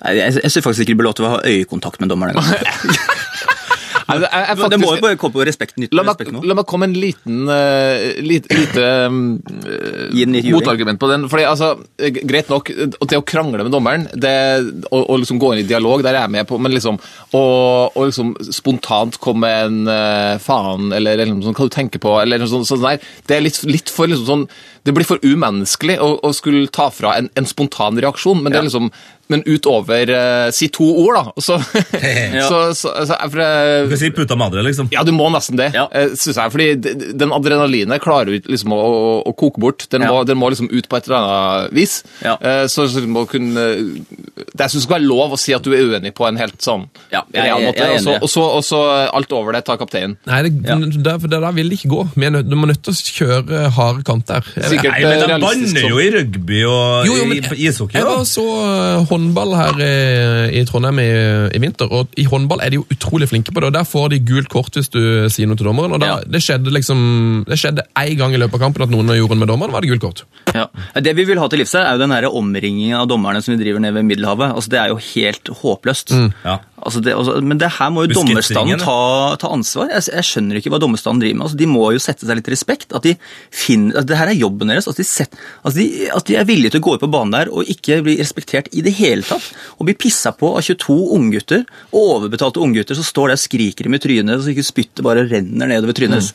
[0.00, 2.36] Jeg, Jeg, jeg syns faktisk ikke det blir lov til å ha øyekontakt med dommeren
[2.36, 3.00] engang.
[4.10, 6.42] Nei, det jeg, faktisk, Det må jo bare komme på respekt, nytt La respekt nå.
[6.46, 8.86] la meg komme en liten uh, lite, lite
[10.10, 10.58] Gi den litt juling.
[10.58, 11.28] motargument på den.
[11.30, 14.34] Fordi, altså, eh, Greit nok, det å krangle med dommeren det,
[14.90, 16.98] og, og liksom gå inn i dialog, der er jeg med på, men liksom
[17.36, 17.44] å
[17.90, 22.02] å liksom spontant komme med en uh, faen, eller, eller noe sånt, hva du tenker
[22.02, 24.44] på, eller noe sånt, sånt der, det er litt, litt for liksom sånn
[24.86, 28.62] Det blir for umenneskelig å, å skulle ta fra en, en spontan reaksjon, men det
[28.62, 28.88] er liksom
[29.30, 31.32] men utover uh, Si to ord, da.
[31.46, 34.88] Så, så, så, så, for, uh, Du kan si puta madre, liksom.
[34.92, 35.86] ja, du må nesten det, Ja.
[35.92, 36.52] Uh, synes jeg.
[36.54, 36.68] Fordi
[37.20, 39.86] den adrenalinet klarer du ikke liksom å, å, å koke bort.
[39.92, 40.12] Den, Ja.
[40.12, 42.00] må, den må liksom ut på et eller annet vis.
[42.24, 42.36] Ja.
[42.40, 45.64] Eh, Så, så du må kunne det jeg synes skal være lov å si at
[45.64, 48.28] du er uenig på en helt sånn Ja, jeg- real måte, jeg og så- og
[48.30, 48.80] så- og så
[49.14, 50.16] alt over det tar kapteinen.
[50.26, 50.76] Nei, det, Ja.
[50.76, 52.02] det, det der vil det ikke gå.
[52.16, 54.42] Vi er nødt, du må nødt til å kjøre harde kanter.
[54.54, 55.88] der Sikkert Nei, men de banner sånn.
[55.88, 57.98] jo i rugby og Jo, jo, men i ishockey.
[58.00, 58.44] Jeg var så
[59.20, 61.08] håndball her i, i Trondheim i,
[61.54, 63.70] i vinter, og i håndball er de jo utrolig flinke på det.
[63.70, 65.00] og Der får de gult kort hvis du
[65.32, 65.92] sier noe til dommeren.
[65.96, 66.16] og da, Ja.
[66.26, 69.42] Det skjedde liksom, det skjedde én gang i løpet av kampen at noen gjorde noe
[69.44, 70.24] med dommeren, var det gult kort.
[70.54, 70.66] Ja.
[70.98, 73.62] Det vi vil ha til livs her, er jo den omringingen av dommerne som vi
[73.62, 74.54] driver ned ved Middelhavet.
[74.54, 76.14] Altså, det er jo helt håpløst.
[76.44, 76.58] Ja.
[76.80, 78.98] Altså det, altså, men det her må jo dommerstanden ta,
[79.40, 79.90] ta ansvar.
[79.94, 81.46] Jeg, jeg skjønner ikke hva dommerstanden driver med.
[81.48, 82.94] Altså, de må jo sette seg litt respekt.
[82.96, 83.16] At de
[83.54, 84.88] finner, at det her er jobben deres.
[84.90, 87.36] At de, set, at, de, at de er villige til å gå ut på banen
[87.36, 89.50] der og ikke bli respektert i det hele tatt.
[89.78, 91.64] Og bli pissa på av 22 unggutter,
[91.96, 95.70] overbetalte unggutter som står der og skriker dem i trynet, så ikke spyttet bare renner
[95.70, 96.30] nedover trynet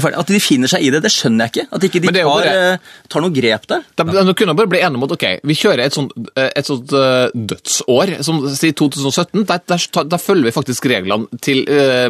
[0.00, 0.18] ferdig.
[0.20, 1.66] At de finner seg i det, det skjønner jeg ikke.
[1.76, 3.84] At ikke de jo tar, eh, tar noe grep der.
[3.96, 6.68] De, de kunne bare bli enige om at ok, vi kjører et sånt, eh, et
[6.68, 9.44] sånt eh, dødsår, som sier 2017.
[9.48, 12.08] Der, der, der følger vi faktisk reglene til uh,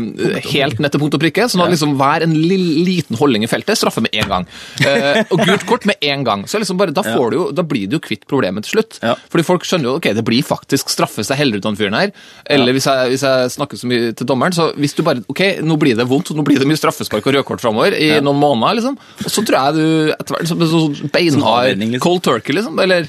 [0.50, 1.46] helt ned til punkt og prikke.
[1.50, 4.48] sånn at liksom hver en liten holdning i feltet straffer med en gang.
[4.82, 6.46] Uh, og gult kort med en gang.
[6.50, 9.00] Så liksom bare, da, får du jo, da blir du jo kvitt problemet til slutt.
[9.04, 9.16] Ja.
[9.32, 12.14] Fordi folk skjønner jo ok, det blir faktisk straffe seg heller ut den fyren her.
[12.50, 15.44] Eller hvis, jeg, hvis jeg snakker så mye til dommeren, så hvis du bare ok,
[15.66, 18.80] nå blir det vondt, nå blir det mye straffespark og rødkort framover i noen måneder,
[18.80, 18.98] liksom.
[19.24, 22.04] Og så tror jeg du etter hvert liksom, beinhard liksom.
[22.04, 22.78] cold turkey, liksom.
[22.82, 23.08] Eller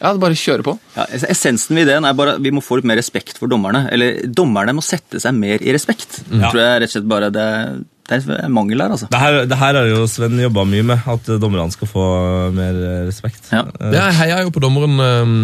[0.00, 0.78] ja, bare kjøre på.
[0.96, 3.86] Ja, essensen ved ideen er bare at vi må få litt mer respekt for dommerne.
[3.92, 6.20] Eller dommerne må sette seg mer i respekt.
[6.30, 6.50] Ja.
[6.52, 7.46] tror jeg rett og slett bare det,
[8.08, 9.08] det er en mangel her, altså.
[9.12, 12.04] Det her, det her har jo Sven jobba mye med, at dommerne skal få
[12.56, 12.78] mer
[13.08, 13.50] respekt.
[13.52, 13.64] Ja.
[13.80, 15.34] Eh, Jeg heier jo på dommeren um,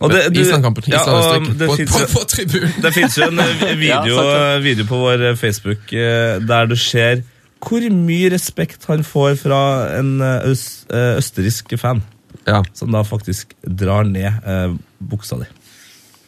[0.00, 0.88] Og det- du- Island-kampen.
[0.90, 2.72] ja, Island og det på, finnes på, på tribunen.
[2.82, 7.22] Det fins jo en eh, video, Ja, video på vår eh, Facebook der du ser
[7.62, 9.58] hvor mye respekt han får fra
[10.00, 10.16] en
[10.50, 12.00] øst, østerriksk fan,
[12.48, 15.46] Ja, som da faktisk drar ned eh, buksa di.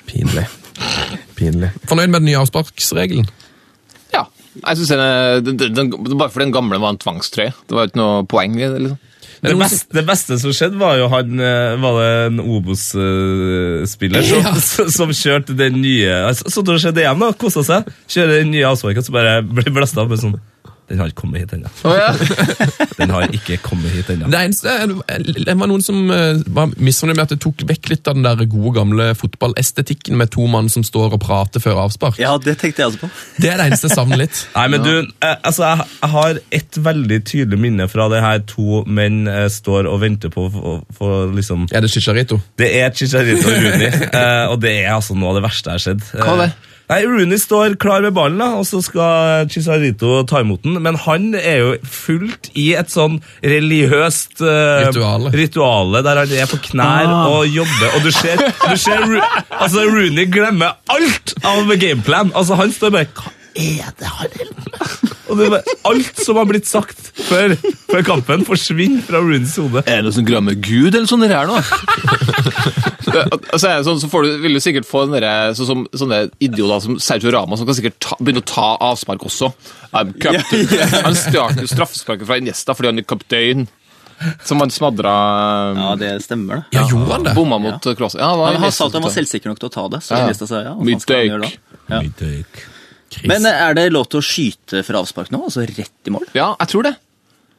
[0.06, 0.44] pinlig.
[1.38, 1.70] Pinlig.
[1.88, 3.26] Fornøyd med den nye avsparksregelen?
[4.14, 4.26] Ja.
[4.60, 7.54] Jeg synes den, er- den, den, den, Bare fordi den gamle var en tvangstrøye.
[7.66, 8.78] Det var ikke noe poeng i det.
[8.84, 9.00] liksom.
[9.44, 14.88] Det beste, det beste som skjedde, var jo han eh, Var det en Obos-spiller som,
[14.96, 17.90] som kjørte den nye altså, Så da skjedde igjen da, kosa seg.
[18.08, 20.38] Kjører den nye avsparken, så bare blir blasta opp med sånn
[20.88, 21.70] Den har ikke kommet hit ennå.
[21.88, 22.10] Oh, ja.
[22.98, 24.28] Den har ikke kommet hit ennå.
[24.28, 24.74] Det eneste
[25.46, 28.26] Det var noen som eh, var misfornøyd med at det tok vekk litt av den
[28.26, 32.20] der gode, gamle fotballestetikken med to mann som står og prater før avspark.
[32.20, 33.10] Ja, det tenkte jeg også på.
[33.44, 34.42] Det er det eneste jeg savner litt.
[34.58, 34.92] Nei, men du,
[35.24, 39.88] eh, altså, jeg, har et veldig tydelig minne fra det her to menn eh, står
[39.88, 42.38] og venter på for, liksom Er det Chicharito?
[42.60, 45.80] Det er Chicharito og Rooney, eh, og det er altså noe av det verste jeg
[45.80, 46.14] har sett.
[46.20, 46.73] Hva er det?
[46.84, 50.76] Eh, Nei, Rooney står klar med ballen, da, og så skal Chisarito ta imot den,
[50.84, 55.32] men han er jo fullt i et sånn religiøst uh, Rituale.
[55.32, 57.30] rituale der han er på knær Ah.
[57.32, 58.36] og jobber, og du ser,
[58.68, 59.16] du ser Ro
[59.48, 62.34] altså, Rooney glemmer alt av gameplan.
[62.36, 65.10] Altså, han står bare Hva er det han holder med?
[65.24, 67.54] Og det er alt som har blitt sagt før,
[67.88, 69.80] før kampen, forsvinner fra Rooneys hode.
[69.88, 71.56] Er det som glemmer Gud, eller sånn det her nå?
[73.10, 75.24] Altså, sånn, så får du, vil du sikkert få den
[75.56, 78.66] så, sånn som sånne idioter som Sergio Rama, som kan sikkert ta, begynne å ta
[78.90, 79.50] avspark også.
[79.92, 80.66] I'm captain.
[81.06, 83.66] Han stjal straffesparket fra Iniesta fordi han er kaptein.
[84.46, 85.12] Som han smadra
[85.74, 86.76] Ja, det stemmer, det.
[86.78, 87.32] Ja, gjorde han det?
[87.34, 87.74] Bomma mot.
[87.82, 90.00] Ja, det var Han, han sa at han var selvsikker nok til å ta det.
[90.06, 90.28] Så Ja.
[90.28, 91.50] Iniesta sa ja, hva Mye faen skal han gjøre da?
[91.90, 92.68] Ja.
[93.30, 95.42] Men eh, er det lov til å skyte fra avspark nå?
[95.48, 96.28] Altså rett i mål?
[96.34, 96.94] Ja, jeg tror det.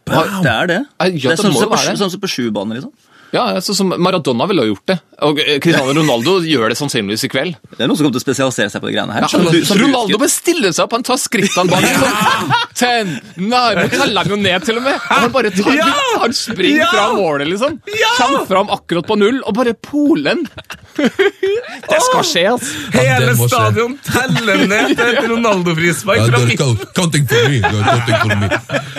[0.05, 0.79] Det er det.
[0.85, 2.93] Ja, det det er sånn som på, sånn på sjubanen, liksom.
[3.35, 4.95] Ja, sånn som Maradona ville ha gjort det.
[5.25, 7.57] Og eh, Cristiano Ronaldo gjør det sannsynligvis i kveld.
[7.75, 9.27] Det er noen som kommer til å spesialisere seg på de greiene her.
[9.27, 11.83] Ja, du- Ronaldo bestiller seg opp, han tar skrittene bak.
[11.85, 12.61] Ja!
[12.75, 14.95] ten, nei, Nå teller han jo ned, til og med.
[14.99, 15.91] Og Han bare tar, Ja!
[16.23, 16.89] han springer Ja!
[16.91, 17.77] fra målet, liksom.
[17.95, 18.11] Ja!
[18.19, 20.43] Kommer fram akkurat på null, og bare polen.
[20.95, 22.71] Det skal skje, altså.
[22.95, 26.43] Ja, Hele stadion teller ned til et Ronaldo-frispark Ja,
[26.95, 27.59] counting for me.
[27.65, 28.49] Counting for me.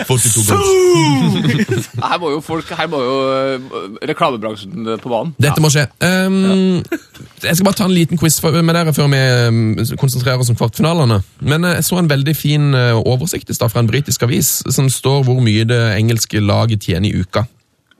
[0.05, 1.89] 42 goals.
[1.97, 5.33] Her må jo folk, her må jo eh, reklamebransjen på banen.
[5.41, 5.85] Dette må skje.
[6.01, 6.83] Um,
[7.43, 9.59] jeg skal bare ta en liten quiz med dere før vi um,
[9.99, 11.21] konsentrerer oss om kvartfinalene.
[11.41, 14.61] Men eh, jeg så en veldig fin eh, oversikt i stad fra en britisk avis
[14.73, 17.45] som står hvor mye det engelske laget tjener i uka.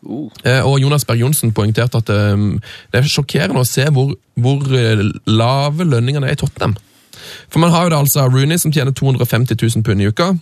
[0.07, 0.61] Uh.
[0.63, 2.59] Og Jonas Berg Johnsen poengterte at um,
[2.93, 6.77] det er sjokkerende å se hvor, hvor eh, lave lønningene er i Tottenham.
[7.51, 10.33] For man har jo da altså Rooney som tjener 250 000 pund i uka.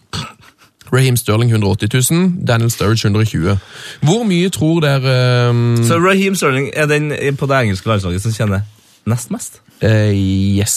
[0.94, 3.58] Raheem Sterling 180 000, Daniel Sturridge 120
[4.06, 5.16] Hvor mye tror dere
[5.50, 8.62] um, Så Raheem Sterling er den på det engelske landslaget som tjener
[9.10, 9.62] nest mest?
[9.84, 10.76] Uh, Yes.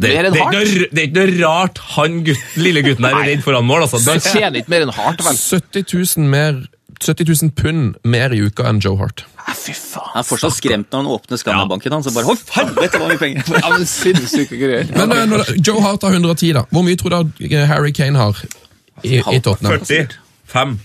[0.00, 0.90] Det, Mer enn det, er Hart?
[0.90, 3.84] det er ikke noe rart han gutt, lille gutten her er redd foran mål.
[3.86, 4.00] Altså.
[4.02, 5.38] Han Det, tjener ikke mer enn hardt, vel.
[5.38, 5.84] 70
[6.18, 6.58] 000, mer,
[7.00, 9.22] 70 000 pund mer i uka enn Joe Hart.
[9.40, 10.10] Ah, fy faen.
[10.16, 12.08] Han er fortsatt skremt når han åpner skammerbanken hans.
[12.10, 13.54] så bare Oi, helvete, det var mye penger!
[13.56, 14.90] Ja, men Sinnssyke greier.
[14.98, 16.66] Men eh, Joe Hart har 110, da.
[16.74, 18.42] Hvor mye tror du eh, Harry Kane har
[19.04, 19.80] i, i Tottenham?
[19.84, 20.78] 45.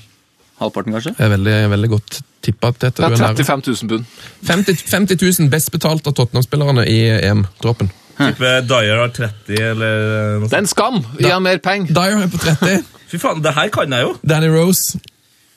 [0.60, 1.12] Halvparten, kanskje?
[1.18, 2.72] Det er veldig, veldig godt tippa.
[2.82, 4.06] Ja, Det er er 35 000 bunn.
[4.48, 7.92] 50, 50 000 best betalt av Tottenham-spillerne i EM-troppen.
[8.16, 9.98] Tipper Dyer har 30, eller
[10.40, 11.02] noe Det er en skam!
[11.20, 11.92] Gi ham mer penger.
[11.98, 12.86] Dyer er på 30.
[13.12, 14.16] Fy faen, det her kan jeg jo!
[14.24, 15.02] Danny Rose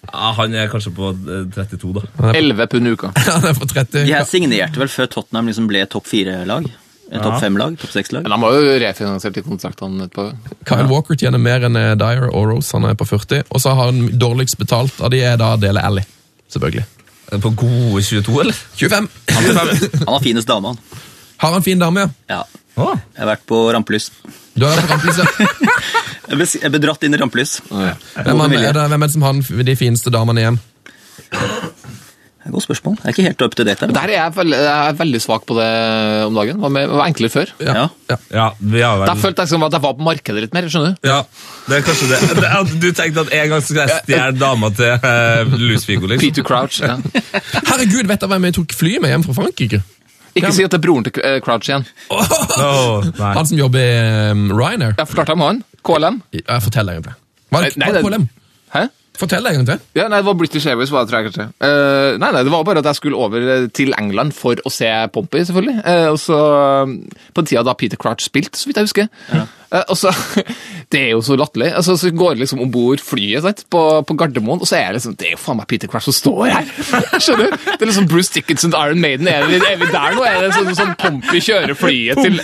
[0.08, 2.32] Ja, han er kanskje på eh, 32, da.
[2.34, 3.12] 11 pund i uka.
[3.28, 4.02] han er på 30.
[4.02, 6.66] De her signerte vel før Tottenham liksom ble topp fire-lag?
[7.10, 7.78] Eh, Topp fem-lag?
[7.80, 8.22] Topp seks-lag?
[8.22, 10.26] Men han har jo refinansiert de kontraktene etterpå.
[10.68, 12.74] Kyle Walker tjener mer enn eh, Dyer og Rose.
[12.76, 13.46] Han er på 40.
[13.48, 16.04] Og så har han dårligst betalt av de er da Dele Alli.
[16.52, 16.84] Selvfølgelig.
[17.32, 18.60] Er På gode 22, eller?
[18.76, 19.08] 25.
[19.32, 21.02] Han har finest dame, han.
[21.38, 22.38] Har han fin dame, ja?
[22.38, 22.44] Ja.
[22.78, 24.10] Jeg har vært på rampelys.
[24.54, 26.58] Du har vært på rampelys, ja.
[26.62, 27.58] jeg ble dratt inn i rampelys.
[27.68, 30.60] Hvem er, er det, hvem er det som har de fineste damene igjen?
[32.46, 32.94] Er Godt spørsmål.
[33.02, 33.86] Jeg er ikke helt up to date.
[33.92, 35.66] Der er jeg, veldig, jeg er veldig svak på det
[36.28, 36.60] om dagen.
[36.62, 37.50] Det var, enklere før.
[37.60, 37.88] Ja.
[38.30, 40.68] ja, vi har Der vel følte jeg som at jeg var på markedet litt mer.
[40.70, 41.08] skjønner du?
[41.10, 41.18] Ja,
[41.68, 42.20] det er kanskje det.
[42.38, 46.24] det er, du tenkte at en gang skal jeg stjele dama til uh, Lusvigo, liksom?
[46.28, 46.78] Peter Crouch.
[46.80, 46.96] Ja.
[47.72, 49.82] Herregud, vet du hvem jeg tok fly med hjem fra Frankrike?
[50.38, 51.84] Ikke si at det er broren til eh, Crouch igjen.
[52.14, 53.32] Oh, nei.
[53.34, 54.94] Han som jobber i um, Ryanair.
[55.00, 55.64] Jeg forklarte om han.
[55.82, 56.20] KLM.
[56.38, 57.16] Jeg forteller egentlig.
[57.50, 58.28] Var det, Nei, var det det- KLM?
[58.76, 58.82] Hæ?
[59.18, 59.80] Fortell en gang til.
[59.98, 60.92] Ja, nei, Det var British Airways.
[60.94, 61.48] var det, tror jeg kanskje.
[61.58, 64.70] Uh, nei, nei, Det var bare at jeg skulle over eh, til England for å
[64.70, 65.82] se Pompey, selvfølgelig.
[65.82, 66.38] Uh, og så,
[67.34, 69.08] På den tida da Peter Crouch spilte, så vidt jeg husker.
[69.34, 70.12] Eh, og så,
[70.92, 71.68] Det er jo så latterlig.
[71.76, 74.98] Altså, så går liksom om bord flyet sant, på, på Gardermoen, og så er det
[74.98, 76.70] liksom, det er jo faen meg Peter Crouch som står her!
[77.24, 77.56] Skjønner du?
[77.66, 79.28] Det er liksom Bruce Dickinson og Iron Maiden.
[79.28, 80.24] Er vi, er vi der nå?
[80.24, 82.38] Er det sånn, sånn Pompy kjører flyet til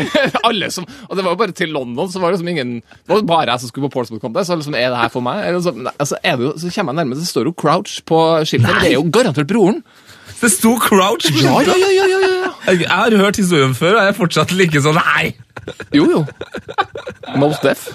[0.48, 3.12] Alle som, Og det var jo bare til London, så var det liksom ingen Det
[3.12, 4.48] var bare jeg som skulle på Portsmouth Contest.
[4.48, 5.44] Så liksom, er det her for meg?
[5.60, 8.80] Så, altså, er det jo, så kommer jeg nærmere, så står jo Crouch på skiltet.
[8.80, 9.82] Det er jo garantert broren.
[10.40, 11.28] Det sto Crouch!
[11.36, 14.80] Ja, ja, ja, ja, ja, jeg har hørt historien før, og jeg er fortsatt like
[14.80, 15.34] sånn Nei!
[15.96, 16.20] Jo, jo.
[17.40, 17.86] Most deaf.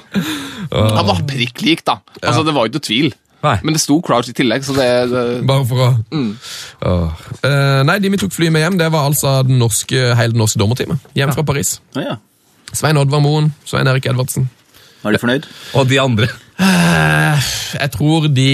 [0.72, 2.00] Han var prikk lik, da.
[2.22, 3.14] Altså, Det var jo ikke tvil.
[3.46, 3.58] Nei.
[3.62, 7.26] Men det sto Crouch i tillegg, så det, det Bare for å Åh.
[7.46, 10.40] uh, Nei, de vi tok fly med hjem, det var altså den norske, hele det
[10.42, 11.04] norske dommerteamet.
[11.14, 11.76] Hjem fra Paris.
[11.94, 12.16] Ja, ja.
[12.76, 14.48] Svein Oddvar Moen, Svein Erik Edvardsen.
[15.04, 15.46] Var de fornøyd?
[15.78, 16.32] Og de andre.
[16.58, 17.38] Uh,
[17.78, 18.50] Jeg tror de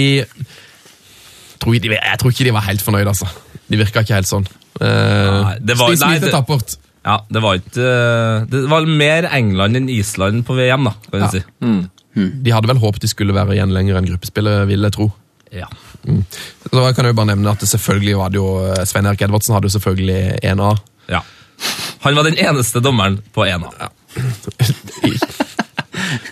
[1.62, 3.28] tror Jeg tror ikke de var helt fornøyde, altså.
[3.70, 4.44] De virka ikke helt sånn.
[4.76, 6.76] Uh, Nei, det var- nei, det- tappert.
[7.02, 11.20] Ja, det var ikke eh, Det var mer England enn Island på VM, da, kan
[11.20, 11.30] du Ja.
[11.34, 11.42] si.
[12.44, 15.06] De hadde vel håpet de skulle være igjen lenger enn gruppespillet, vil jeg tro.
[15.52, 15.66] Ja.
[16.06, 19.22] Så jeg kan jo bare nevne at det selvfølgelig var det jo eh, Svein Erik
[19.26, 20.72] Edvardsen hadde jo selvfølgelig 1A.
[21.08, 21.20] ja.
[22.02, 23.70] Han var den eneste dommeren på 1A.
[23.80, 23.88] Ja.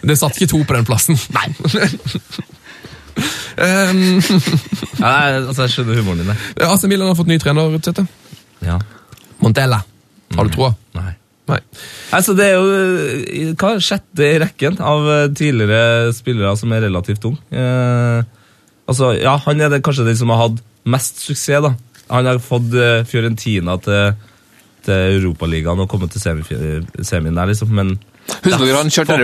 [0.02, 1.18] Det satt ikke to på den plassen.
[1.37, 1.46] Nei.
[3.61, 4.00] um,
[5.00, 5.12] Ja,
[5.46, 6.33] altså, jeg skjønner humoren din.
[6.66, 7.78] AC Milan har fått ny trener,
[8.64, 8.78] Ja.
[9.40, 9.83] Montella.
[10.36, 10.74] Har du troa?
[10.98, 11.14] Nei.
[11.50, 11.58] Nei.
[12.14, 16.84] Altså, det er jo eh, hva, sjette i rekken av eh, tidligere spillere som er
[16.86, 17.38] relativt ung.
[17.50, 18.20] Eh,
[18.90, 21.64] altså, ja, han er det, kanskje den som har hatt mest suksess.
[21.66, 21.74] da.
[22.10, 24.14] Han har fått eh, Fiorentina til,
[24.86, 27.98] til Europaligaen og kommet til semien der, liksom, men
[28.30, 29.16] Husker dere han kjørte,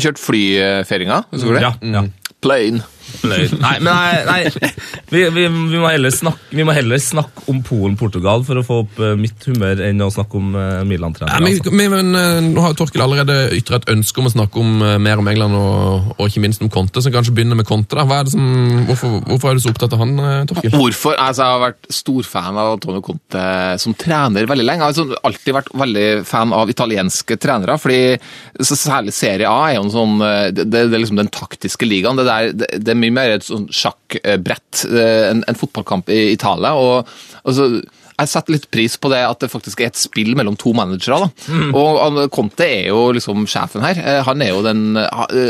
[0.00, 1.18] kjørt flyfeiringa?
[1.34, 1.60] Husker du?
[1.60, 2.06] Ja, ja.
[2.42, 2.80] Plane.
[3.20, 3.58] Plane.
[3.60, 4.70] Nei, men nei, nei.
[5.12, 8.76] Vi, vi, vi, må heller snakke, vi må heller snakke om Polen-Portugal for å få
[8.86, 11.42] opp eh, mitt humør enn å snakke om uh, Milan-trenere.
[11.44, 11.72] men, altså.
[11.76, 14.96] men, men eh, Nå har Torkel allerede ytra et ønske om å snakke om eh,
[15.04, 17.98] mer om England og, og ikke minst om Conte, så kanskje begynner med Conte.
[17.98, 18.06] da.
[18.08, 18.46] Hva er det som,
[18.88, 20.72] hvorfor, hvorfor er du så opptatt av han, eh, Torkel?
[20.78, 21.18] Hvorfor?
[21.18, 23.44] Altså, jeg har vært storfan av Antonio Conte
[23.84, 24.80] som trener veldig lenge.
[24.80, 27.76] Jeg har liksom alltid vært veldig fan av italienske trenere.
[27.82, 28.16] fordi
[28.64, 30.18] så Særlig Serie A er jo en sånn
[30.56, 32.16] Det, Det, det er liksom den taktiske ligaen.
[32.16, 36.32] Det, der, det, det er mye mer et sånn sjakkbrett eh, enn en fotballkamp i
[36.32, 36.72] Italia.
[36.78, 37.08] og
[37.44, 40.70] altså, jeg setter litt pris på det at det faktisk er et spill mellom to
[40.76, 41.30] managere.
[41.48, 41.72] Mm.
[41.74, 43.98] Og Conte er jo liksom sjefen her.
[43.98, 44.94] Eh, Han er jo den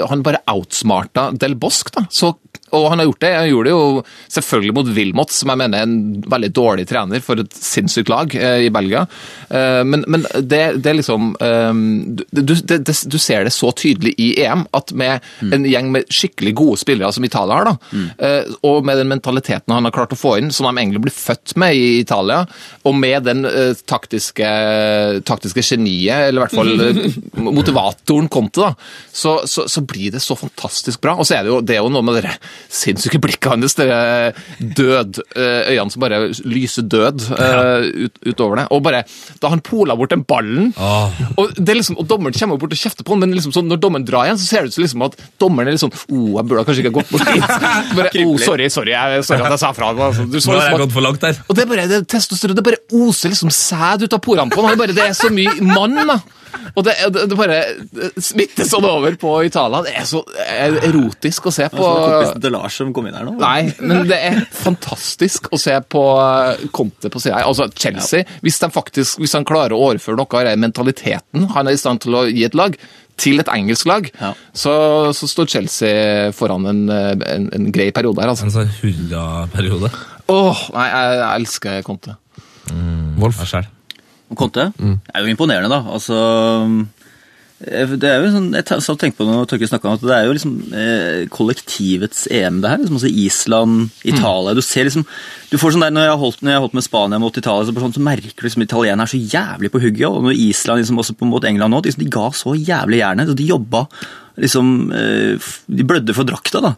[0.08, 2.06] Han bare outsmarta Del Bosque, da.
[2.08, 2.32] Så,
[2.72, 3.32] og han har gjort det.
[3.36, 7.24] Han gjorde det jo selvfølgelig mot Wilmot, som jeg mener er en veldig dårlig trener
[7.24, 9.04] for et sinnssykt lag eh, i Belgia.
[9.48, 11.72] Eh, men men det, det er liksom eh,
[12.32, 15.22] du, det, det, du ser det så tydelig i EM at med
[15.54, 18.54] en gjeng med skikkelig gode spillere som Italia har, da, mm.
[18.66, 21.54] og med den mentaliteten han har klart å få inn, som de egentlig blir født
[21.60, 22.42] med i Italia,
[22.88, 23.44] og med den
[23.88, 24.48] taktiske,
[25.28, 26.72] taktiske geniet, eller i hvert fall
[27.60, 28.72] motivatoren Conte, da,
[29.12, 31.16] så, så, så blir det så fantastisk bra.
[31.18, 32.36] Og så er det jo, det er jo noe med dere
[32.70, 33.88] sinnssyke blikket hans, det
[34.76, 38.66] død, eh, øynene som bare lyser død eh, ut, utover det.
[38.74, 39.02] Og bare,
[39.42, 41.22] da han pola bort den ballen, Åh.
[41.36, 43.68] og, det er liksom, og dommeren kommer bort og kjefter på han, men liksom sånn,
[43.70, 45.94] når dommeren drar igjen, så ser det ut som liksom at dommeren er litt sånn
[45.94, 47.56] oh, jeg burde kanskje ikke ha gått bort dit.
[47.98, 49.92] Bare, oh, sorry, sorry, jeg, sorry at jeg sa fra.
[49.92, 51.42] Altså, du så Nå har jeg liksom at- gått for langt der.
[51.46, 54.62] og det er bare det, testosteron, det bare oser liksom sæd ut av porene på
[54.64, 54.74] han.
[54.74, 56.20] Er bare, det er så mye mann, da.
[56.76, 57.58] Og det, det, det bare
[58.20, 59.82] smitter sånn over på Italia.
[59.86, 61.86] Det er så er erotisk å se på.
[62.42, 63.34] til Lars som kom inn her nå.
[63.40, 67.48] Nei, men det er fantastisk å se på eh, Conte på sida her.
[67.50, 71.68] Altså, Chelsea, hvis de faktisk, hvis han klarer å overføre noe av den mentaliteten han
[71.70, 72.76] er i stand til å gi et lag,
[73.22, 74.30] til et engelsk lag, Ja.
[74.56, 74.72] så,
[75.14, 78.46] så står Chelsea foran en, en, en grei periode her, altså.
[78.48, 79.90] En sånn hurraperiode.
[80.32, 82.16] Åh, nei, jeg, jeg elsker Conte.
[83.20, 83.42] Wolf.
[84.38, 84.70] Conte?
[84.80, 84.94] Mm.
[85.12, 85.82] Er jo imponerende, da.
[85.92, 86.16] Altså,
[87.62, 90.34] det er jo sånn, jeg tenkte på når Torgeir snakket om at det er jo
[90.34, 92.80] liksom eh, kollektivets EM, det her.
[92.82, 95.06] Liksom, altså Island, Italia Du ser liksom
[95.52, 97.68] du får sånn der, Når jeg har holdt, når jeg holdt med Spania mot Italia,
[97.68, 100.08] så, sånn, så merker du liksom italienerne er så jævlig på hugget.
[100.08, 103.28] Og når Island liksom også på mot England nå, de, de ga så jævlig jernet.
[103.28, 103.84] Så De jobba
[104.40, 106.70] liksom eh, De blødde for drakta, da,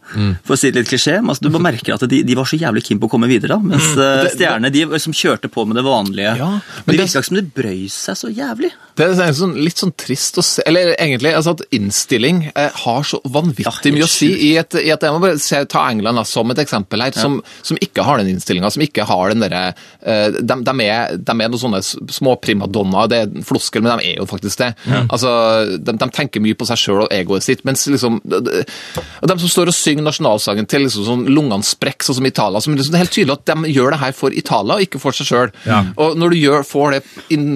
[0.42, 1.20] for å si det litt klisjé.
[1.20, 3.30] Men altså, du bare merker at de, de var så jævlig keen på å komme
[3.30, 3.54] videre.
[3.54, 4.32] da, Mens mm.
[4.34, 6.34] stjernene de liksom kjørte på med det vanlige.
[6.40, 8.72] Ja, men det virka ikke som det brøy seg så jævlig.
[8.94, 13.06] Det er sånn, litt sånn trist å se Eller egentlig altså at innstilling eh, har
[13.06, 14.28] så vanvittig Ja, mye å si.
[14.48, 17.14] I et, i et, jeg må bare se, ta England da, som et eksempel her,
[17.18, 18.70] som, som ikke har den innstillinga.
[18.74, 19.62] Som ikke har den derre
[20.00, 23.10] eh, de, de, er, de er noen sånne små primadonnaer.
[23.10, 24.70] Det er en floskel, men de er jo faktisk det.
[25.04, 25.32] Altså,
[25.74, 27.64] de, de tenker mye på seg sjøl og egoet sitt.
[27.66, 32.20] mens liksom de, de, som står og synger nasjonalsangen til liksom sånn lungene sprekker, sånn
[32.20, 34.78] som Italia som liksom, Det er helt tydelig at de gjør det her for Italia,
[34.78, 35.54] og ikke for seg sjøl.
[35.66, 35.82] Ja.
[36.00, 37.02] Og når du gjør, får det
[37.34, 37.48] inn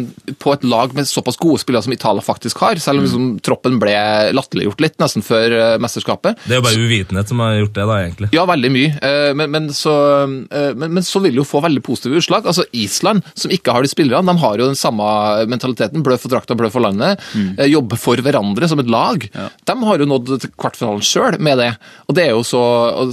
[0.42, 3.79] på et lag med såpass gode spillere som Italia faktisk har, selv om liksom, troppen
[3.83, 3.95] ble
[4.35, 7.87] latterliggjort litt nesten før uh, mesterskapet Det er jo bare uvitenhet som har gjort det,
[7.91, 8.31] da, egentlig.
[8.37, 9.93] Ja, veldig mye, Uh, men, men, så,
[10.25, 12.47] eh, men, men så vil det jo få veldig positive utslag.
[12.49, 15.05] Altså Island, som ikke har de spillerne, de har jo den samme
[15.51, 16.03] mentaliteten.
[16.05, 17.23] Blø for drakta, blø for landet.
[17.57, 19.29] eh, Jobbe for hverandre som et lag.
[19.69, 21.71] De har jo nådd til kvartfinalen sjøl med det.
[22.09, 22.62] Og det er jo så,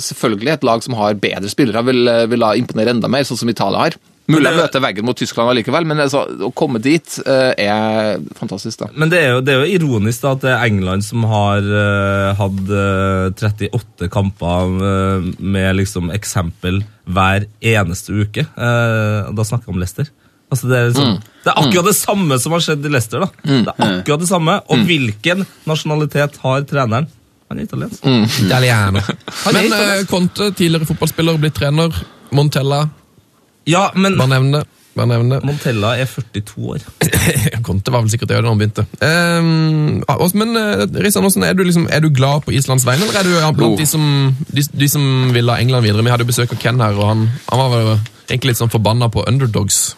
[0.08, 3.86] selvfølgelig et lag som har bedre spillere, vil, vil imponere enda mer, sånn som Italia
[3.88, 4.00] har.
[4.32, 8.80] Mulig jeg møter veggen mot Tyskland allikevel, men altså, å komme dit eh, er fantastisk.
[8.82, 8.90] da.
[8.98, 11.68] Men det er, jo, det er jo ironisk da, at det er England som har
[11.70, 18.48] uh, hatt uh, 38 kamper uh, med liksom eksempel hver eneste uke.
[18.58, 20.10] Uh, da snakker vi om Leicester.
[20.54, 23.26] Altså det, er liksom, det er akkurat det samme som har skjedd i Leicester.
[23.26, 23.30] da.
[23.46, 24.58] Det er akkurat det samme.
[24.72, 27.10] Og hvilken nasjonalitet har treneren?
[27.50, 28.06] Han er italiensk.
[28.42, 29.02] Italiano.
[29.46, 31.94] Han er Men eh, Conte, tidligere fotballspiller, blitt trener.
[32.34, 32.88] Montella,
[33.70, 34.64] Ja, men bare nevn det.
[34.96, 35.42] Bare nevn det.
[35.44, 36.84] Montella er 42 år.
[37.68, 38.86] Conte var vel sikkert det da han begynte.
[39.04, 40.56] Ehm, ah, men
[41.04, 43.76] Rissan, er du, liksom, er du glad på Islands vegne, eller er du ja, blant
[43.76, 43.80] oh.
[43.82, 44.06] de, som,
[44.48, 46.06] de, de som vil ha England videre?
[46.06, 47.92] Vi hadde jo besøk av Ken her, og han, han var vel
[48.30, 49.98] egentlig litt sånn forbanna på underdogs.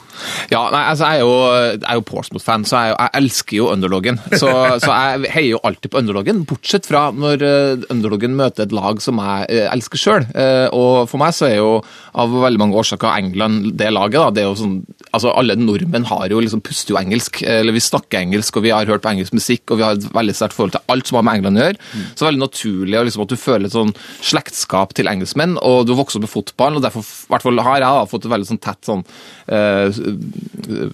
[0.51, 4.19] Ja, nei, altså Jeg er jo, jo Portsmouth-fan, så jeg, jeg elsker jo underloggen.
[4.31, 4.49] Så,
[4.83, 7.43] så jeg heier jo alltid på underloggen, bortsett fra når
[7.91, 10.27] underloggen møter et lag som jeg eh, elsker sjøl.
[10.75, 11.71] og for meg så er jo
[12.17, 14.19] av veldig mange årsaker England det laget.
[14.19, 14.77] da, det er jo sånn,
[15.11, 18.73] altså Alle nordmenn har jo liksom puster jo engelsk, eller vi snakker engelsk, og vi
[18.73, 21.19] har hørt på engelsk musikk, og vi har et veldig sterkt forhold til alt som
[21.19, 21.81] har med England å gjøre.
[22.07, 23.93] Så det er veldig naturlig liksom, at du føler et sånn
[24.31, 28.27] slektskap til engelskmenn, og du vokser opp med fotballen, og derfor har jeg da, fått
[28.27, 29.03] et veldig sånn tett sånn
[29.47, 30.01] eh,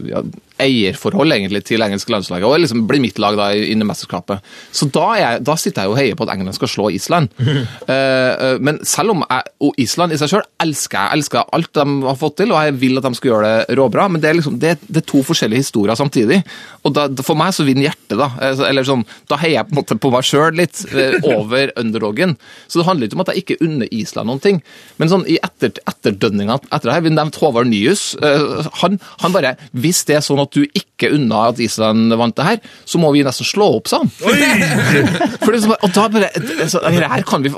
[0.06, 0.24] ja,
[0.62, 4.44] eierforhold egentlig til engelske landslaget, og liksom blir mitt lag da inn i mesterskapet.
[4.76, 7.32] Så da, jeg, da sitter jeg og heier på at England skal slå Island.
[7.40, 11.86] uh, men selv om jeg, og Island i seg selv elsker jeg elsker alt de
[12.06, 14.38] har fått til, og jeg vil at de skal gjøre det råbra, men det er,
[14.40, 16.42] liksom, det, det er to forskjellige historier samtidig.
[16.84, 18.30] Og da, for meg så vinner hjertet, da.
[18.44, 20.84] Eh, Eller sånn, da heier jeg på en måte på meg sjøl litt,
[21.34, 22.38] over underdogen.
[22.68, 24.62] Så det handler ikke om at jeg ikke unner Island noen ting,
[25.02, 28.06] men sånn i etter, etterdønninga etter det her, vi nevnte Håvard Nyhus.
[28.22, 32.36] Uh, han, han bare Hvis det er sånn at du ikke unna at Island vant
[32.38, 34.12] det her, så må vi nesten slå opp, sa han.
[35.44, 36.30] For liksom, og da bare,
[36.72, 37.52] så, her, her kan vi,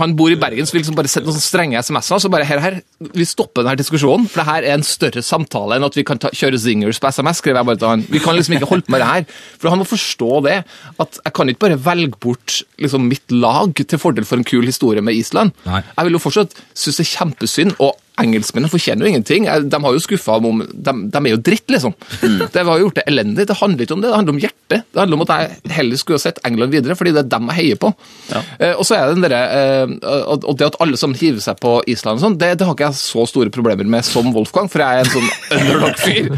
[0.00, 2.22] Han bor i Bergen, så vi liksom bare sender noen strenge SMS-er.
[2.22, 2.78] så bare her, her,
[3.16, 6.20] Vi stopper denne diskusjonen, for det her er en større samtale enn at vi kan
[6.22, 7.42] ta, kjøre zingers på SMS.
[7.42, 8.06] skrev jeg bare til han.
[8.12, 9.28] Vi kan liksom ikke holde på med det her.
[9.60, 10.56] For han må forstå det.
[11.02, 14.66] At jeg kan ikke bare velge bort liksom, mitt lag til fordel for en kul
[14.68, 15.54] historie med Island.
[15.66, 15.82] Nei.
[15.92, 19.46] Jeg vil jo fortsatt synes det er kjempesynd, og engelskmennene fortjener jo ingenting.
[19.50, 21.94] Eh, De har jo skuffa om de, de er jo dritt, liksom.
[22.22, 22.38] Mm.
[22.52, 23.46] Det har gjort det elendig.
[23.50, 24.84] Det handler ikke om det, det handler om hjertet.
[24.92, 27.50] Det handler om at jeg heller skulle ha sett England videre, fordi det er dem
[27.52, 27.92] jeg heier på.
[28.32, 28.40] Ja.
[28.58, 31.60] Eh, og så er det den derre eh, Og det at alle sammen hiver seg
[31.62, 34.68] på Island og sånn, det, det har ikke jeg så store problemer med som Wolfgang,
[34.72, 36.30] for jeg er en sånn underdog-fyr.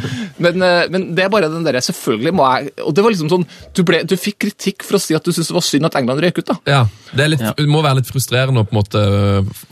[0.43, 3.31] Men, eh, men det er bare den derre Selvfølgelig må jeg Og det var liksom
[3.33, 5.89] sånn Du, ble, du fikk kritikk for å si at du syntes det var synd
[5.89, 6.57] at England røyk ut, da.
[6.69, 6.81] Ja,
[7.15, 7.53] det, er litt, Ja.
[7.59, 9.03] det må være litt frustrerende å på en måte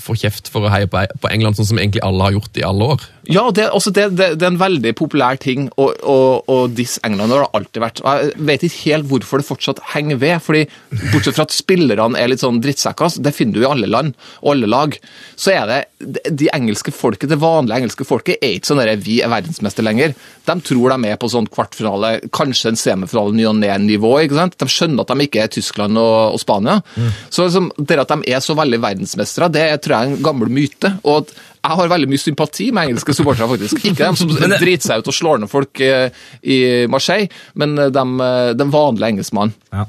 [0.02, 2.64] få kjeft for å heie på, på England, sånn som egentlig alle har gjort i
[2.66, 3.04] alle år.
[3.26, 7.02] Ja, det, altså det, det, det er en veldig populær ting å, å, å disse
[7.06, 7.32] England.
[7.32, 8.02] Det har det alltid vært.
[8.04, 10.36] Jeg vet ikke helt hvorfor det fortsatt henger ved.
[10.44, 10.62] fordi
[11.10, 14.52] Bortsett fra at spillerne er litt sånn drittsekker, det finner du i alle land og
[14.52, 14.94] alle lag,
[15.38, 19.18] så er det de engelske folket, det vanlige engelske folket er ikke sånn at vi
[19.24, 20.14] er verdensmester lenger.
[20.46, 24.12] De tror de er på sånn kvartfinale, kanskje en semifinale ny og ned-nivå.
[24.22, 24.58] ikke sant?
[24.62, 26.78] De skjønner at de ikke er Tyskland og, og Spania.
[27.30, 30.52] Så liksom, det at de er så veldig verdensmestere, det tror jeg er en gammel
[30.52, 30.94] myte.
[31.02, 31.34] og at
[31.66, 33.80] jeg har veldig mye sympati med engelske supportere, faktisk.
[33.82, 37.90] Ikke dem som driter seg ut og slår ned folk eh, i Marseille, men eh,
[37.94, 39.56] dem, eh, den vanlige engelskmannen.
[39.74, 39.86] Ja.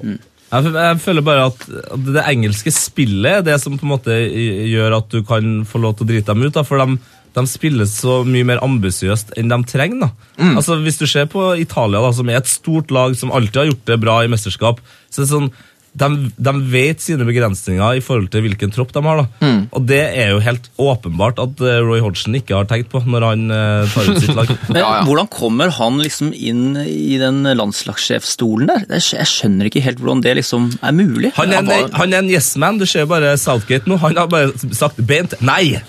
[0.48, 1.64] Jeg, jeg føler bare at
[2.08, 5.98] det engelske spillet er det som på en måte gjør at du kan få lov
[5.98, 6.54] til å drite dem ut.
[6.56, 6.96] Da, for de,
[7.36, 10.08] de spiller så mye mer ambisiøst enn de trenger.
[10.08, 10.54] Da.
[10.54, 13.70] Altså, hvis du ser på Italia, da, som er et stort lag som alltid har
[13.74, 14.80] gjort det bra i mesterskap,
[15.12, 15.52] så er det sånn
[15.98, 16.08] de,
[16.38, 19.24] de vet sine begrensninger i forhold til hvilken tropp de har.
[19.24, 19.50] da.
[19.74, 23.26] Og det er jo helt åpenbart at eh, Roy Hodgson ikke har tenkt på når
[23.32, 24.52] han eh, tar ut sitt lag.
[24.70, 25.04] Men Ja, ja.
[25.08, 28.86] hvordan kommer han liksom inn i den landslagssjefstolen der?
[28.98, 31.34] Jeg Jeg skjønner ikke helt hvordan det liksom er mulig.
[31.40, 32.78] Han er, en, han er en yes-man.
[32.82, 33.98] Du ser jo bare Southgate nå.
[34.06, 35.80] Han har bare sagt bent nei.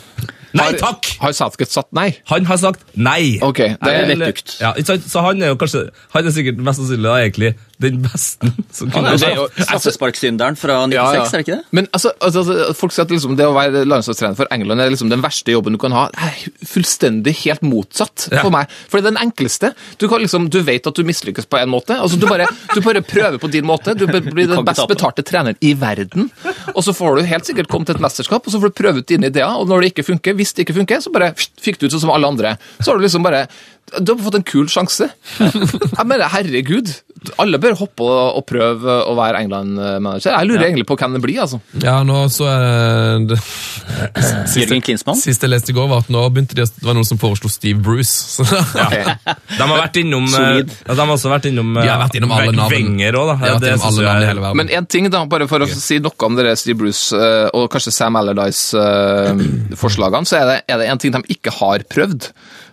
[0.56, 1.04] Nei takk!
[1.20, 2.06] Har Southgate sagt nei?
[2.30, 3.36] Han har sagt nei.
[3.44, 4.54] Ok, det er vettugt.
[4.62, 5.82] Ja, så han er jo kanskje
[6.16, 9.42] Han er sikkert mest sannsynlig da egentlig den beste som kunne er er.
[9.62, 11.22] Straffesparksynderen fra 96, Ja, ja.
[11.24, 11.64] er det ikke det?
[11.78, 14.90] Men altså, altså, altså, folk sier at liksom, det å være landslagstrener for England er
[14.90, 16.08] liksom den verste jobben du kan ha.
[16.14, 18.42] Det er fullstendig helt motsatt Ja.
[18.42, 18.66] for meg.
[18.90, 19.72] For det er den enkleste.
[20.02, 21.94] Du, kan liksom, du vet at du mislykkes på en måte.
[21.98, 23.94] Altså, du, bare, du bare prøver på din måte.
[23.98, 26.30] Du blir den best betalte treneren i verden.
[26.74, 29.02] Og så får du helt sikkert komme til et mesterskap, og så får du prøve
[29.04, 29.54] ut dine ideer.
[29.54, 32.08] Og når det ikke funker, hvis det ikke funker, så bare fikk du ut sånn
[32.08, 32.56] som alle andre.
[32.82, 33.46] Så har du liksom bare
[34.04, 35.06] Du har fått en kul sjanse.
[35.40, 36.90] Jeg mener, herregud.
[37.38, 40.32] Alle bør hoppe og, og prøve å være England-manager.
[40.34, 41.58] Jeg lurer egentlig på hvem det blir, altså.
[41.84, 43.38] Ja, nå så er det
[44.58, 45.16] Jørgen Klinsmann?
[45.20, 47.48] Siste jeg leste i går, var at nå begynte de, det var noen som foreslo
[47.52, 48.14] Steve Bruce.
[48.38, 50.68] Så, De har vært innom eh, Solid.
[50.84, 52.72] ja, De har også vært innom De har vært innom alle navn.
[52.74, 53.34] Wenger òg, da.
[53.38, 54.40] De Det alle jeg- i hele.
[54.62, 57.64] Men én ting, da, bare for å si noe om det Steve Bruce eh, og
[57.72, 62.22] kanskje Sam Allardyce-forslagene, så er det, er det en ting de ikke har prøvd.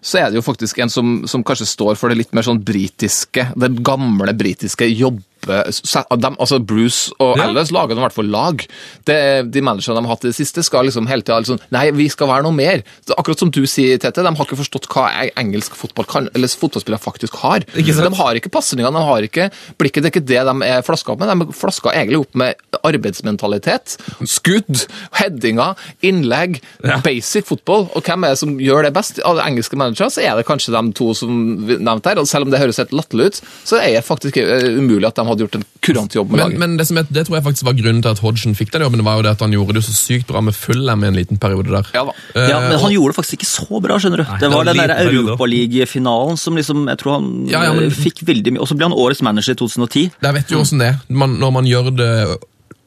[0.05, 2.59] Så er det jo faktisk en som, som kanskje står for det litt mer sånn
[2.61, 4.54] britiske, den gamle britiske
[4.97, 5.21] jobbe...
[5.71, 7.47] så- De, altså Bruce og Ja.
[7.47, 8.65] Alice lager i hvert fall lag.
[9.05, 11.91] Det, de managerne de har hatt i det siste, skal liksom hele tida liksom, Nei,
[11.91, 12.83] vi skal være noe mer.
[13.09, 16.47] Er akkurat som du sier, Tete, de har ikke forstått hva engelsk fotball kan, eller
[16.47, 17.59] fotballspillere faktisk har.
[17.75, 20.03] De har ikke pasningene, de har ikke blikket.
[20.03, 21.29] Det er ikke det de er flaska opp med.
[21.29, 23.97] De er flaska egentlig opp med arbeidsmentalitet.
[24.27, 24.85] Skudd,
[25.19, 26.97] headinger, innlegg, Ja.
[27.01, 27.89] basic fotball.
[27.95, 29.19] Og hvem er det som gjør det best?
[29.25, 32.19] Av engelske managere så er det kanskje de to som nevnte her.
[32.19, 35.15] Og selv om det høres helt latterlig ut, så er det faktisk eh, umulig at
[35.15, 36.59] de hadde gjort en kurant jobb med men, laget.
[36.63, 38.81] men det, som er, det tror jeg faktisk var grunnen til at Hodgson fikk den
[38.87, 41.19] jobben, var jo det at han gjorde det så sykt bra med Fulham i en
[41.19, 41.91] liten periode der.
[41.93, 42.05] Ja.
[42.33, 44.25] Eh, Ja, men og- han gjorde det faktisk ikke så bra, skjønner du.
[44.25, 44.95] det det var den der.
[45.05, 48.75] Europaligafinalen som liksom Jeg tror han Ja, ja, men- eh, fikk veldig mye Og så
[48.77, 50.11] ble han årets manager i 2010.
[50.21, 50.99] Der vet du jo åssen det er.
[51.09, 52.37] Man, når man gjør det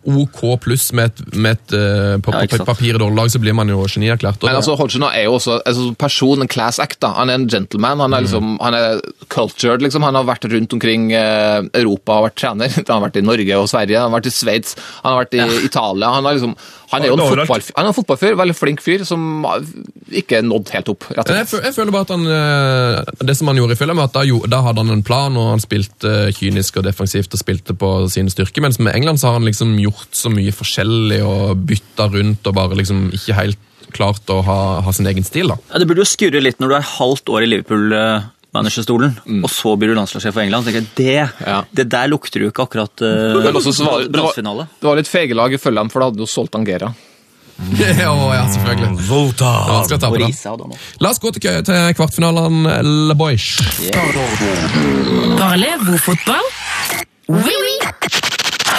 [0.07, 3.53] OK pluss med et, med et eh, på, Ja, papir i dårlig lag, så blir
[3.55, 4.39] man jo genierklært.
[4.43, 7.01] og- Men altså, Hodgson er jo også altså, person, en class act.
[7.01, 7.09] da.
[7.19, 7.99] Han er en gentleman.
[8.01, 10.03] Han er liksom, han er cultured, liksom.
[10.03, 12.69] Han har vært rundt omkring eh, Europa og vært trener.
[12.89, 15.35] Han har vært i Norge og Sverige, han har vært i Sveits, han har vært
[15.35, 16.09] i Italia.
[16.15, 16.55] Han, har liksom,
[16.91, 20.43] han er jo en fotballfyr, han er en fotballfyr, veldig flink fyr, som ikke ikke
[20.47, 21.53] nådd helt opp, rett og slett.
[21.53, 24.23] jeg, jeg føler bare at han, eh, Det som han gjorde i Fulham, at da,
[24.53, 28.33] da hadde han en plan, og han spilte kynisk og defensivt og spilte på sine
[28.33, 32.47] styrker, mens med England så har han liksom gjort så mye forskjellig og bytta rundt
[32.47, 33.59] og bare liksom ikke helt
[33.93, 35.49] klart å ha, ha sin egen stil.
[35.49, 35.57] da.
[35.73, 39.77] Ja, det burde jo skurre litt når du er halvt år i Liverpool-managerstolen, og så
[39.81, 40.67] blir du landslagssjef for England.
[40.69, 41.63] Jeg, det, Ja.
[41.73, 45.09] det der lukter jo ikke akkurat uh, Men var det- det var- Det var litt
[45.09, 46.93] feige lag i Fulham, for da hadde du solgt Angera.
[47.79, 48.99] ja, ja, selvfølgelig.
[48.99, 49.09] Det
[50.59, 50.67] det.
[50.69, 50.77] Nå.
[51.01, 52.77] La oss gå til, til kvartfinalene,
[53.09, 53.57] Le Boys.
[55.39, 56.45] Parlez-vous fotball?
[57.29, 58.38] Oui, oui!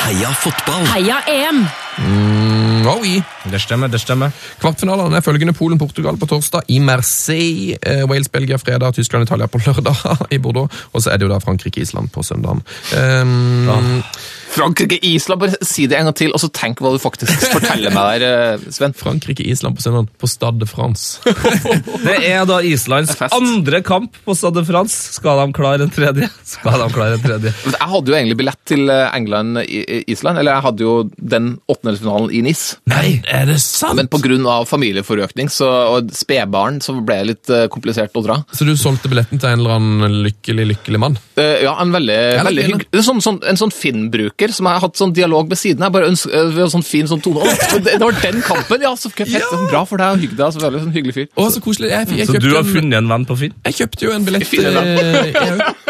[0.10, 0.88] Heia fotball!
[0.90, 1.60] Heia EM!
[2.02, 3.20] Mm, oh, i.
[3.52, 4.34] Det stemmer, det stemmer.
[4.58, 7.76] Kvartfinalene er følgende Polen-Portugal på torsdag i Marseille.
[7.78, 9.94] Eh, Wales-Belgia fredag, Tyskland-Italia på lørdag
[10.36, 10.82] i Bordeaux.
[10.98, 12.64] Og så er det jo da Frankrike-Island på søndagen.
[12.98, 14.02] Um,
[14.50, 18.22] Frankrike-Island, bare si det en gang til, og så tenk hva du faktisk forteller meg
[18.24, 18.96] der, eh, Sven.
[18.98, 21.20] Frankrike-Island på søndag, på Stade de France.
[22.00, 23.34] Det er da Islands fest.
[23.36, 25.16] andre kamp på Stade France.
[25.20, 26.30] Skal de klare en tredje?
[26.48, 27.54] Skal de klare en tredje?
[27.70, 32.42] Jeg hadde jo egentlig billett til eh, England-Island, eller jeg hadde jo den åttendedelsfinalen i
[32.46, 32.64] NIS.
[32.90, 33.98] Nei, er det sant?
[34.00, 34.60] Men pga.
[34.70, 38.40] familieforøkning så, og spedbarn så ble det litt eh, komplisert å dra.
[38.56, 41.20] Så du solgte billetten til en eller annen lykkelig, lykkelig mann?
[41.40, 45.14] Eh, ja, en veldig, veldig hyggelig sånn, sånn, En sånn Finn-bruker som har hatt sånn
[45.14, 45.84] dialog ved siden.
[45.84, 45.92] av.
[45.92, 47.44] bare eh, har sånn fin sånn tone.
[47.44, 48.82] Det, det var den kampen!
[48.82, 49.30] Ja, så fett,
[49.70, 50.54] Bra for deg og hygg deg.
[50.56, 51.28] Så veldig sånn hyggelig fyr.
[51.36, 51.92] Å, så koselig.
[51.92, 53.54] Jeg, jeg, Så du har funnet en venn på Finn?
[53.68, 55.90] Jeg kjøpte jo en billett Finne eh, jeg.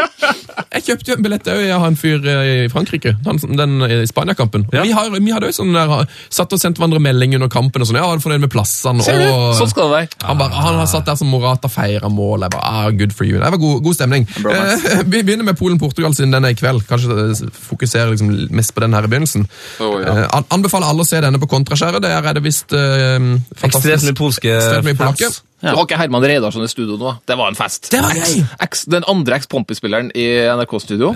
[0.69, 1.59] Jeg kjøpte jo en billett òg.
[1.63, 3.15] Jeg har en fyr eh, i Frankrike.
[3.25, 4.67] Den, den i Spania-kampen.
[4.73, 4.83] Ja.
[4.85, 5.93] Vi, har, vi hadde òg sånn der,
[6.33, 7.83] satt og sendt hverandre melding under kampen.
[7.83, 9.03] og sånn, ja, var fornøyd med plassene.
[9.03, 10.09] Og- Sånn skal det være.
[10.27, 12.45] Han, bare, han har satt der som Morata feira mål.
[12.45, 13.39] Jeg bare, ah, good for you.
[13.39, 14.27] Det var god, god stemning.
[15.13, 16.85] Vi begynner med Polen-Portugal siden den er i kveld.
[16.89, 19.45] Kanskje det fokuserer liksom mest på den her i begynnelsen.
[19.83, 20.25] Oh, ja.
[20.29, 22.01] uh, anbefaler alle å se denne på kontraskjæret.
[22.05, 24.07] Der er det visst uh, Ekstremt fantastisk.
[24.07, 24.97] mye polske fans.
[25.03, 25.39] fans.
[25.59, 27.17] Du har ikke Herman Reidarsson i studio nå?
[27.27, 27.89] Det var en fest.
[27.91, 28.15] Det var
[28.63, 31.09] X, den andre eks-Pompey-spilleren i NRK-studio.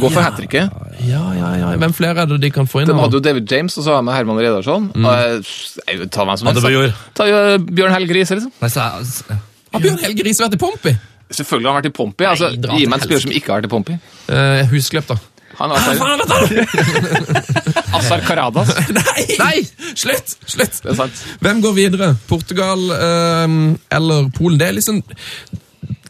[0.00, 0.70] Går for hat tricket.
[1.04, 1.74] Ja, ja, ja.
[1.82, 2.88] Hvem flere er det de kan få inn?
[2.88, 4.88] De hadde jo David James, og så har de Herman Reidarsson.
[4.96, 7.04] Og jeg- Ta hvem som helst.
[7.14, 8.52] Ta jo Bjørn Helge Riise, liksom.
[8.62, 8.88] Nei, så,
[9.28, 9.38] jeg-
[9.74, 10.96] Har Bjørn Helge Riise vært i Pompey?
[11.30, 12.26] Selvfølgelig har han vært i Pompey.
[12.26, 13.98] Altså, gi meg en spiller som ikke har vært i Pompey.
[14.30, 15.16] Uh, Husklepp, da.
[15.58, 17.84] Han har vært der.
[17.96, 18.72] Azar Karadas.
[18.92, 19.26] Nei!
[19.40, 19.60] Nei!
[19.96, 20.36] Slutt!
[20.44, 20.80] Slutt!
[20.82, 21.22] Det er sant.
[21.44, 22.10] Hvem går videre?
[22.28, 23.54] Portugal eh,
[23.96, 24.60] eller Polen?
[24.60, 25.02] Det er liksom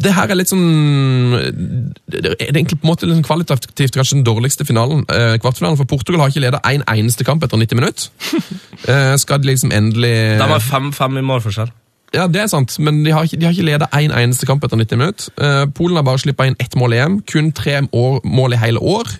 [0.00, 1.32] det her er litt sånn
[2.06, 5.04] Det det er egentlig på en måte sånn kvalitativt kanskje den dårligste finalen.
[5.12, 8.10] Eh, kvartfinalen, for Portugal har ikke ledet én en eneste kamp etter 90 minutter.
[8.86, 11.70] Eh, skal de liksom endelig Det var fem i målforskjell.
[12.16, 14.48] Ja, det er sant, men de har ikke, de har ikke ledet én en eneste
[14.48, 15.30] kamp etter 90 minutter.
[15.36, 17.20] Uh, Polen har bare sluppet inn ett mål i EM.
[17.28, 19.12] Kun tre år, mål i hele år.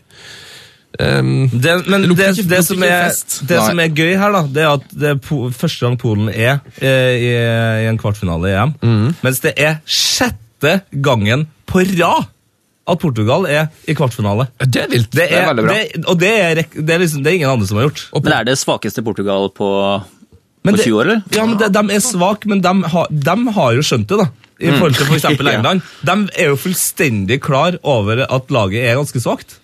[0.96, 3.10] Um, Det, men Det det, lukter det, som er,
[3.48, 6.30] det som er gøy her, da, det er at det er po første gang Polen
[6.32, 7.34] er eh, i,
[7.84, 8.72] i en kvartfinale i EM.
[8.80, 9.10] Mm.
[9.26, 12.32] Mens det er sjette gangen på rad
[12.86, 14.46] at Portugal er i kvartfinale.
[14.62, 15.10] det er vilt.
[15.12, 15.74] Det er er, veldig bra.
[15.74, 18.04] det, og det er, det, er liksom, det er ingen andre som har gjort.
[18.22, 19.70] Men er det svakeste Portugal på,
[20.74, 21.22] på 20 år, eller?
[21.36, 24.26] Ja, men de, de er svake, men de, har- de har jo skjønt det, da.
[24.58, 25.26] I forhold til f.eks.
[25.36, 25.82] For England.
[26.08, 29.58] De er jo fullstendig klar over at laget er ganske svakt.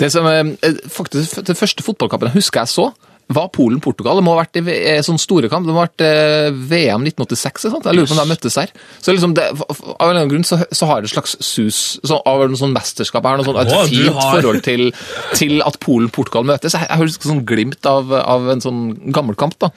[0.00, 2.86] Det som, eh, faktisk, Den første fotballkampen jeg husker jeg så,
[3.28, 4.18] var Polen-Portugal.
[4.18, 5.66] Det må ha vært i eh, sånn store kamp.
[5.68, 6.04] Det må ha vært
[6.70, 7.68] VM 1986.
[7.68, 7.88] Sant?
[7.88, 8.72] Jeg lurer på om de møttes der.
[9.04, 11.80] Så liksom det, Av en eller annen grunn så, så har det et slags sus
[12.00, 13.24] så, av noe sånn mesterskap.
[13.24, 14.88] Jeg har noe sånn, et fint forhold til,
[15.36, 16.76] til at Polen-Portugal møtes.
[16.76, 18.82] Jeg, jeg hører sånn glimt av, av en sånn
[19.14, 19.58] gammel kamp.
[19.60, 19.70] da.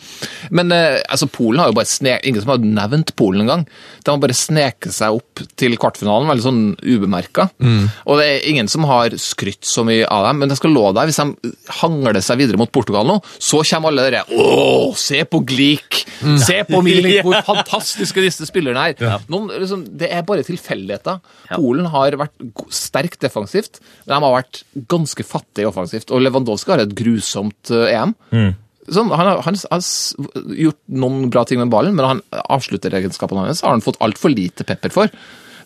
[0.54, 3.68] Men eh, altså, Polen har jo bare sne, ingen som har nevnt Polen engang.
[4.02, 7.49] De har bare sneket seg opp til kvartfinalen, veldig sånn ubemerka.
[8.08, 10.88] Og det er ingen som har skrytt så mye av dem, men det skal lå
[10.95, 11.10] der.
[11.10, 15.42] hvis de hangler seg videre mot Portugal nå, så kommer alle dere Å, se på
[15.50, 16.04] Glik!
[16.44, 17.24] Se på Milik!
[17.26, 19.22] Hvor fantastiske disse spillerne er!
[19.32, 21.22] Noen, liksom, det er bare tilfeldigheter.
[21.56, 22.36] Polen har vært
[22.74, 24.62] sterkt defensivt, de har vært
[24.92, 26.14] ganske fattige offensivt.
[26.14, 28.14] Og Lewandowski har et grusomt EM.
[28.32, 28.52] EM.
[28.92, 29.84] Sånn, han, har, han har
[30.58, 34.66] gjort noen bra ting med ballen, men han avslutteregenskapene hans har han fått altfor lite
[34.68, 35.14] pepper for.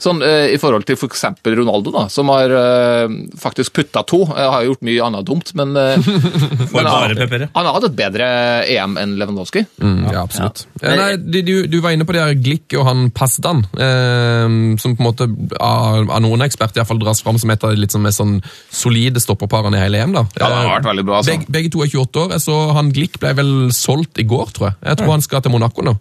[0.02, 1.26] Sånn, eh, I forhold til f.eks.
[1.46, 4.22] Ronaldo, da, som har eh, faktisk putta to.
[4.28, 6.10] Jeg har gjort mye annet dumt, men, eh,
[6.74, 8.28] men bare han, han har hatt et bedre
[8.76, 9.66] EM enn Lewandowski.
[9.82, 10.66] Mm, ja, absolutt.
[10.82, 10.96] Ja.
[11.00, 15.04] nei, du, du, var inne på det her Glick og han Pasdan, eh, som på
[15.04, 15.30] en måte
[15.60, 18.06] av, av noen eksperter i hvert fall dras fram som et av de litt sånn
[18.06, 18.40] mest sånn
[18.74, 20.16] solide stopperparene i hele EM.
[20.16, 20.26] da.
[20.36, 21.36] Ja, det har vært veldig bra, altså.
[21.36, 22.36] Begge, begge to er 28 år.
[22.36, 24.80] Jeg så han Glick ble vel solgt i går, tror jeg.
[24.84, 25.96] Jeg tror han skal til Monaco nå.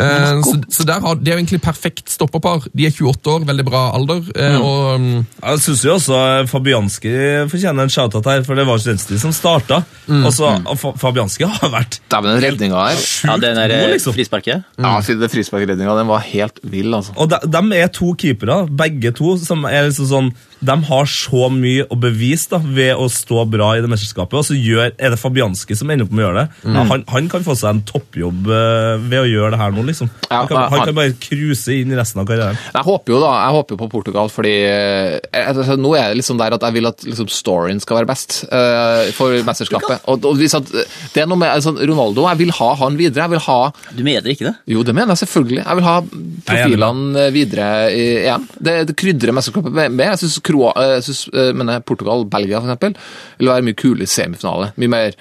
[0.00, 2.66] Eh, så, så der har, Det er jo egentlig perfekt stopperpar.
[2.76, 4.22] De er 28 år, veldig bra alder.
[4.34, 6.20] eh, og mm, Jeg syns jo også
[6.50, 7.14] Fabianski
[7.52, 9.82] fortjener en shout-out her, for det var Zelenskyj som starta.
[10.10, 13.02] Og så, og Fabianski har vært Dæven, den redninga her.
[13.28, 14.16] Ja, den der god, eh, liksom.
[14.16, 14.64] frisparket.
[14.80, 17.14] Ja, det frisparkredninga den var helt vill, altså.
[17.20, 21.46] Og de, de er to keepere, begge to, som er liksom sånn De har så
[21.52, 25.14] mye å bevise da, ved å stå bra i det mesterskapet, og så gjør, er
[25.14, 26.72] det Fabianski som ender opp med å gjøre det.
[26.74, 29.84] Ja, han, han kan få seg en toppjobb uh, ved å gjøre det her nå,
[29.88, 30.10] liksom.
[30.28, 32.58] Ja, Han kan, han- han kan bare cruise inn i resten av karrieren.
[32.74, 36.38] Jeg håper jo da, jeg håper på Portugal, fordi eh, altså, nå er det liksom
[36.40, 40.04] der at jeg vil at liksom, storyen skal være best uh, for mesterskapet.
[40.12, 40.68] Og, og hvis at,
[41.14, 43.24] det er noe med altså, Ronaldo, jeg vil ha han videre.
[43.26, 43.58] Jeg vil ha
[43.96, 44.54] Du mener ikke det?
[44.76, 45.62] Jo, det mener jeg selvfølgelig.
[45.64, 45.96] Jeg vil ha
[46.50, 48.46] profilene videre i EM.
[48.60, 49.92] Det, det krydrer mesterskapet med.
[49.96, 50.06] med.
[50.12, 52.98] Jeg syns Kroa- eh, jeg synes, eh, mener Portugal, Belgia for eksempel,
[53.38, 54.72] vil være mye kulere i semifinale.
[54.76, 55.16] Mye mer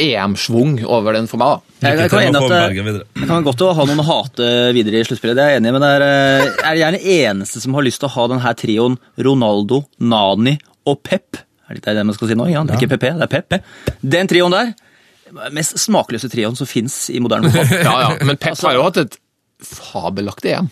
[0.00, 1.60] EM-schwung over den for meg.
[1.80, 1.88] da.
[1.88, 5.36] Jeg, jeg, kan at jeg det, kan godt ha noen å hate videre i sluttspillet,
[5.38, 7.86] det er jeg enig i, men det er, eh, er jeg den eneste som har
[7.86, 10.56] lyst til å ha denne trioen Ronaldo, Nani
[10.90, 11.38] og Pep.
[11.70, 12.48] Er det det man skal si nå?
[12.50, 13.60] Ja, det er ikke PP, det er Pep.
[14.02, 14.74] Den trioen der,
[15.54, 17.84] mest smakløse trioen som fins i moderne fotball.
[17.86, 18.10] Ja, ja.
[18.24, 19.16] Men Pep Altså- har jo hatt et
[19.64, 20.70] fabelaktig EM.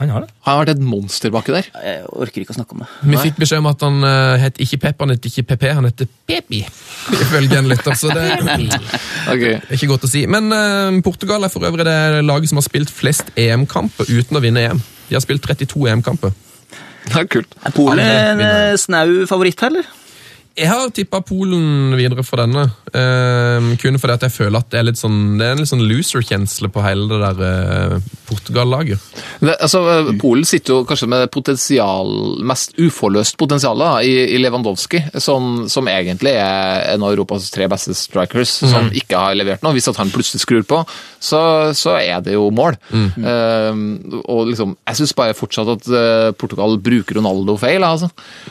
[0.00, 0.30] Han har det.
[0.44, 1.68] Han har vært et monster baki der.
[1.84, 2.88] Jeg orker ikke å snakke om det.
[3.12, 5.86] Vi fikk beskjed om at han uh, het ikke Pep, han het ikke PP, han
[5.86, 6.64] heter Pepi.
[7.24, 10.24] Ifølge en lytter, så det er ikke godt å si.
[10.30, 14.42] Men uh, Portugal er for øvrig det laget som har spilt flest EM-kamper uten å
[14.42, 14.82] vinne EM.
[15.10, 16.34] De har spilt 32 EM-kamper.
[17.04, 17.54] Det er kult.
[17.60, 19.88] Er Polen en eh, snau favoritt her, eller?
[20.54, 22.68] Jeg har tippa Polen videre for denne.
[22.94, 25.70] eh, kun fordi at jeg føler at det er litt sånn Det er en litt
[25.70, 29.02] sånn loser-kjensle på hele det der eh, Portugal-laget.
[29.42, 35.02] Altså, eh, Polen sitter jo kanskje med potensial, mest uforløst potensial da, i, i Lewandowski,
[35.18, 39.74] som, som egentlig er en av Europas tre beste strikers, som ikke har levert noe.
[39.74, 40.84] Hvis at han plutselig skrur på,
[41.24, 41.40] så,
[41.76, 42.76] så er det jo mål.
[42.92, 43.78] Eh,
[44.28, 47.84] og liksom, Jeg syns bare fortsatt at eh, Portugal bruker Ronaldo feil.
[47.86, 48.10] Altså.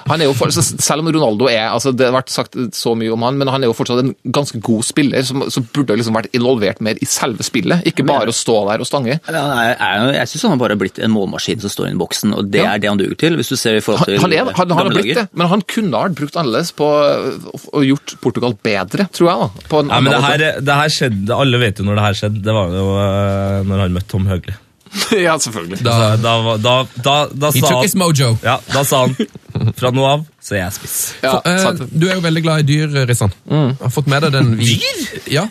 [0.10, 3.14] Han er jo for, selv om Ronaldo er altså Det har vært sagt så mye
[3.14, 6.16] om han, men han er jo fortsatt en ganske god spiller, som, som burde liksom
[6.18, 9.20] vært involvert mer i selve spillet, ikke bare å stå der og stange.
[9.20, 9.78] Jeg,
[10.18, 12.74] jeg syns han har bare blitt en målmaskin som står i boksen, og det Ja.
[12.76, 13.36] er det han duger til.
[13.40, 15.62] hvis du ser i forhold til han, er, han, han har blitt det, men han
[15.68, 16.88] kunne ha brukt annerledes på
[17.74, 19.40] å gjort Portugal bedre, tror jeg.
[19.44, 19.68] da.
[19.70, 22.18] På en Ja, men det her, det her skjedde, Alle vet jo når det her
[22.22, 22.42] skjedde.
[22.44, 24.54] Det var jo uh, når han møtte Tom Høgli.
[25.26, 25.80] ja, selvfølgelig.
[25.82, 28.36] Da, da, var- da, da, da, He took his mojo.
[28.46, 29.16] ja, da sa han
[29.78, 30.96] fra nå av så er jeg spiss.
[31.24, 31.48] Ja, For,
[31.80, 33.32] eh, du er jo veldig glad i dyr, Rissan.
[33.80, 34.76] Har fått med deg den vi...
[34.76, 35.22] Dyr?
[35.32, 35.44] Ja.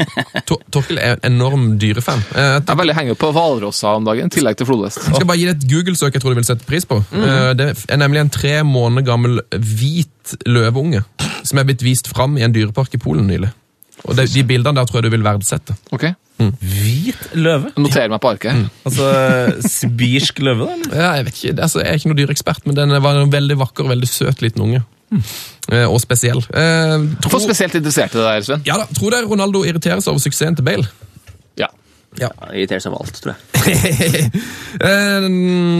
[0.47, 2.21] Tor Torkel er en enorm dyrefan.
[2.37, 5.01] Eh, Jeg er veldig henger på hvalrosser om dagen, i tillegg til flodhest.
[5.09, 7.01] Jeg skal bare gi deg et Google-søk jeg tror du vil sette pris på.
[7.11, 7.25] Mm.
[7.25, 11.03] Eh, Det er nemlig en tre måneder gammel hvit løveunge
[11.43, 13.51] som er blitt vist fram i en dyrepark i Polen nylig.
[14.07, 15.75] Og det, De bildene der tror jeg du vil verdsette.
[16.41, 17.71] Hvit løve?
[17.79, 18.65] Noterer meg på arket.
[18.89, 19.11] Altså
[19.69, 20.75] sibirsk løve, da?
[20.79, 20.97] eller?
[21.05, 23.59] Ja, jeg vet ikke, altså, jeg er ikke noen dyreekspert, men den var en veldig
[23.61, 24.83] vakker og veldig søt liten unge.
[25.13, 26.41] Eh, Og spesiell.
[26.57, 27.31] Eh, tro...
[27.37, 28.63] For spesielt interessert i det der, Sven?
[28.67, 30.89] ja da, Tror dere Ronaldo irriterer seg over suksessen til Bale?
[31.61, 31.69] Ja.
[32.19, 32.31] Ja.
[32.41, 34.31] Han irriterer seg over alt, tror jeg.
[34.83, 35.27] Eh,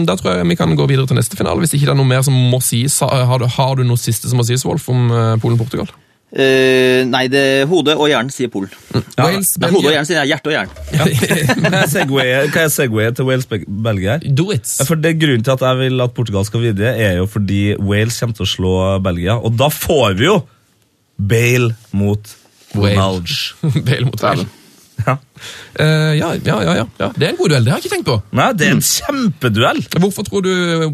[0.07, 2.07] da tror jeg vi kan gå videre til neste finale, hvis ikke det er noe
[2.07, 2.99] mer som må sies.
[3.01, 5.89] Har du, har du noe siste som må sies, Wolf, om eh, Polen-Portugal?
[6.33, 8.71] Eh, nei, det hodet og hjernen sier Polen.
[9.19, 11.59] Wales, Nei, hodet og hjernen sier hjerte og hjernen.
[11.61, 14.25] Kan jeg segwaye, kan jeg segwaye til Wales-Belgia her?
[14.33, 14.65] Do it!
[14.87, 18.17] For det Grunnen til at jeg vil at Portugal skal videre, er jo fordi Wales
[18.17, 18.73] kommer til å slå
[19.05, 19.37] Belgia.
[19.37, 20.39] Og da får vi jo
[21.21, 22.33] Bale mot
[22.73, 23.53] Wales.
[23.85, 24.59] Bale mot Wales.
[25.03, 25.17] Ja.
[25.73, 27.07] Uh, ja, ja, ja, ja.
[27.17, 28.17] Det er en god duell, det har jeg ikke tenkt på.
[28.37, 29.81] Nei, det er en kjempeduell!
[29.99, 30.53] Hvorfor tror du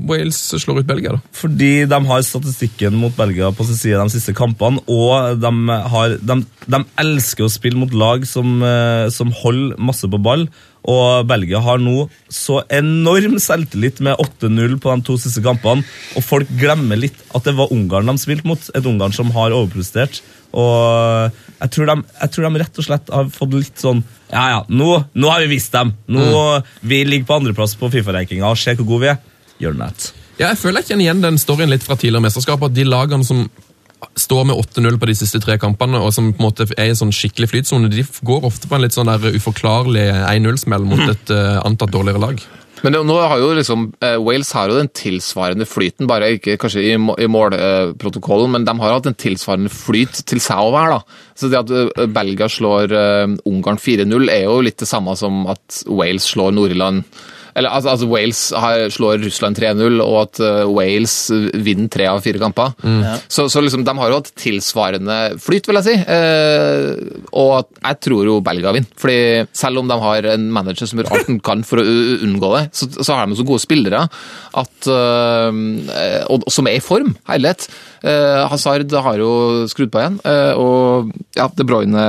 [0.10, 1.22] Wales slår ut Belgia, da?
[1.36, 5.53] Fordi de har statistikken mot Belgia på sin side de siste kampene, og de,
[5.93, 10.47] har, de, de elsker å spille mot lag som, eh, som holder masse på ball.
[10.88, 15.84] Og Belgia har nå så enorm selvtillit med 8-0 på de to siste kampene,
[16.16, 19.55] og folk glemmer litt at det var Ungarn de spilte mot, et Ungarn som har
[19.55, 20.22] overprestert.
[20.58, 24.00] Og jeg tror, de, jeg tror de rett og slett har fått litt sånn
[24.32, 25.93] Ja, ja, nå, nå har vi vist dem.
[26.10, 26.24] Nå,
[26.82, 29.20] Vi ligger på andreplass på Fifa-rankinga og ser hvor gode vi er.
[29.60, 30.12] Gjør den rett.
[30.39, 33.28] Ja, jeg føler jeg kjenner igjen den storyen litt fra tidligere mesterskap, at de lagene
[33.28, 33.43] som
[34.16, 36.93] står med 8-0 på de siste tre kampene, og som på en måte er i
[36.93, 41.04] en sånn skikkelig flytsone, de går ofte på en litt sånn der uforklarlig 1-0-smell mot
[41.14, 42.39] et uh, antatt dårligere lag.
[42.84, 46.57] Men det, nå har jo liksom, eh, Wales har jo den tilsvarende flyten, bare ikke
[46.61, 51.01] kanskje i, i målprotokollen, men de har hatt en tilsvarende flyt til seg å være.
[51.39, 55.43] Så det at eh, Belgia slår eh, Ungarn 4-0 er jo litt det samme som
[55.51, 57.05] at Wales slår Nord-Irland
[57.56, 61.16] eller altså, altså Wales har, slår Russland 3-0, og at eh, Wales
[61.54, 62.76] vinner tre av fire kamper.
[63.28, 65.95] Så, så liksom, de har jo hatt tilsvarende flyt, vil jeg si.
[66.16, 68.93] Eh, og at jeg tror jo Belgia vinner.
[69.00, 69.20] Fordi
[69.58, 71.86] selv om de har en manager som gjør alt han kan for å
[72.26, 74.06] unngå det, så, så har de så gode spillere
[74.60, 77.70] at, eh, og, som er i form, herlighet.
[78.04, 79.32] Eh, Hazard har jo
[79.72, 82.06] skrudd på igjen, eh, og ja, De Bruyne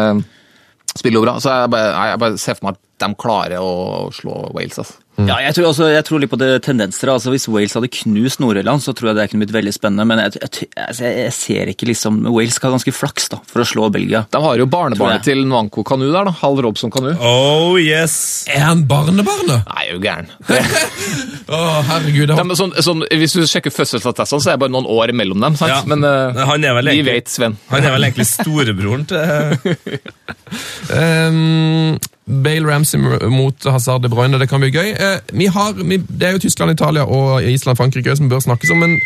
[0.95, 1.39] spiller jo bra.
[1.43, 4.79] Så jeg bare, jeg bare ser for meg at de klarer å slå Wales.
[4.83, 4.99] Altså.
[5.21, 7.11] Ja, jeg tror, også, jeg tror litt på det tendenser.
[7.13, 10.07] altså Hvis Wales hadde knust Nord-Irland, så tror jeg det kunne blitt veldig spennende.
[10.09, 13.61] Men jeg, jeg, altså, jeg ser ikke liksom Wales skal ha ganske flaks da, for
[13.61, 14.23] å slå Belgia.
[14.33, 16.33] De har jo barnebarnet til Nwanko Kanu der, da.
[16.41, 17.11] Hal Robson Kanu.
[17.19, 18.15] Oh yes!
[18.49, 19.67] Er han barnebarnet?
[19.69, 20.31] Nei, er jo gæren.
[21.53, 22.31] oh, herregud.
[22.31, 25.13] De, Det er sånn, sånn, hvis du sjekker fødselsattestene, så er det bare noen år
[25.21, 25.59] mellom dem.
[25.61, 25.75] Sant?
[25.75, 25.83] Ja.
[25.91, 27.59] Men uh, Han er vel vi egentlig- vet, Sven.
[27.75, 29.21] Han er vel egentlig storebroren til
[30.91, 31.99] Um,
[32.45, 33.01] Bale Ramsey
[33.31, 34.93] mot Hazard de Bruyne, det kan bli gøy.
[34.95, 38.71] Eh, vi har, vi, det er jo Tyskland, Italia og Island Frankrike som bør snakkes
[38.75, 38.97] om, men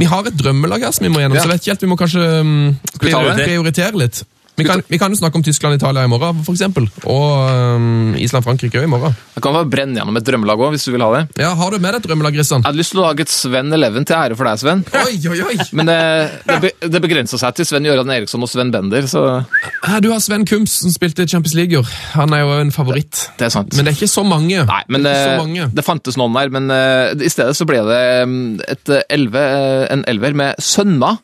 [0.00, 1.42] vi har et drømmelag her som vi må gjennom, Ja.
[1.44, 2.54] så vet ikke helt, vi må kanskje um,
[3.02, 4.22] prioritere litt.
[4.56, 6.84] Vi kan, vi kan jo snakke om Tyskland-Italia i morgen, for eksempel.
[7.08, 9.14] Og um, Island-Frankrike i morgen.
[9.32, 11.22] Jeg kan bare brenne gjennom et drømmelag òg, hvis du vil ha det.
[11.40, 12.60] Ja, Har du med deg et drømmelag, Kristian?
[12.60, 14.84] Jeg hadde lyst til å lage et Sven Eleven til ære for deg, Sven.
[15.06, 15.56] Oi, oi, oi!
[15.78, 15.98] Men det,
[16.50, 19.24] det, det begrenser seg til Sven Gøran Eriksson og Sven Bender, så
[20.04, 21.88] Du har Sven Kums, som spilte Champions League i år.
[22.18, 23.24] Han er jo en favoritt.
[23.40, 23.72] det er sant.
[23.72, 24.66] Men det er ikke så mange.
[24.68, 25.68] Nei, men det det, mange.
[25.72, 28.40] det fantes noen der, men uh, i stedet så ble det mm,
[28.72, 31.20] et eh, elve, eh, en elver med sønner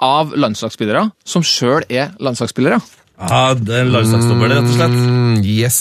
[0.00, 2.80] av landslagsspillere, som sjøl er landslagsspillere.
[3.20, 4.94] Ja, det er landslagsdommer, rett og slett.
[4.96, 5.80] Mm, yes.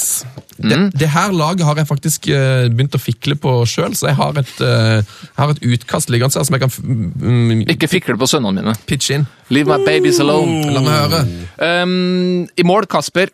[0.60, 4.18] Det, det her laget har jeg faktisk eh, begynt å fikle på sjøl, så jeg
[4.20, 8.18] har et, eh, jeg har et utkast liggende her som jeg kan mm, Ikke fikle
[8.20, 8.76] på sønnene mine.
[8.90, 9.24] Pitch in.
[9.56, 10.66] Leave my babies alone.
[10.76, 11.24] La meg høre.
[11.64, 13.32] Um, I mål, Kasper.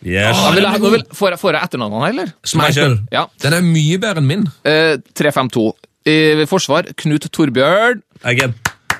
[0.00, 0.38] Yes.
[0.38, 2.34] Ja, vil jeg, vil, får, jeg, får jeg etternavnene eller?
[2.46, 3.00] Schmeichel.
[3.12, 3.26] Ja.
[3.42, 4.46] Den er mye bedre enn min.
[4.62, 5.70] Uh, 3-5-2.
[6.08, 8.04] I forsvar, Knut Torbjørn.
[8.22, 8.54] Again.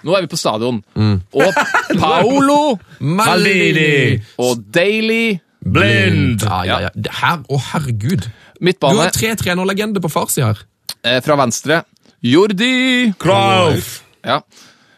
[0.04, 0.82] Nå er vi på stadion.
[0.96, 1.60] Og
[2.00, 4.20] Paolo Maldini.
[4.38, 5.38] og Daily.
[5.60, 6.40] Blind.
[6.46, 6.90] Ja, ja, ja.
[7.20, 8.30] Her, å herregud.
[8.60, 10.62] Du har tre trenerlegender på farssida her.
[11.04, 11.82] eh, fra venstre.
[12.24, 13.12] Jordi.
[13.20, 14.00] Cruyff.
[14.24, 14.40] Ja.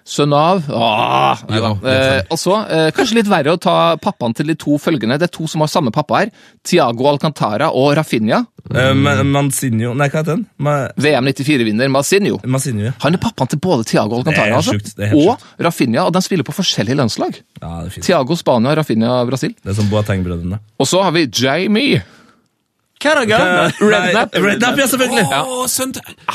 [0.08, 1.58] Sønn av Åh, nei.
[1.60, 5.18] Ja, eh, Og eh, kanskje litt verre å ta pappaen til de to følgende.
[5.20, 6.32] Det er to som har samme pappa her.
[6.66, 8.42] Tiago Alcantara og Rafinha.
[8.72, 8.94] Uh,
[9.26, 10.44] Mansinho Nei, hva heter den?
[10.62, 12.38] Ma VM 94-vinner Mansinho.
[12.46, 12.92] Mansinho ja.
[13.02, 16.54] Han er pappaen til både Tiago Alcantara altså, sjukt, og Rafinha, og de spiller på
[16.56, 17.38] forskjellige landslag.
[17.60, 17.74] ja.
[17.98, 19.54] Tiago Spania, Rafinha Brasil.
[19.62, 20.62] Det er som Boateng-brødrene.
[20.78, 22.02] Og så har vi Jamie.
[23.10, 23.80] Redknapp.
[23.80, 24.34] Rednap.
[24.34, 25.24] Rednap, ja, selvfølgelig!
[25.42, 25.66] Oh,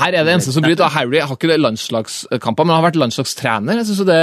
[0.01, 0.83] Her er det eneste som bryter.
[0.85, 3.79] og Harry har ikke det landslagskamper, men han har vært landslagstrener.
[3.81, 4.19] Jeg synes det,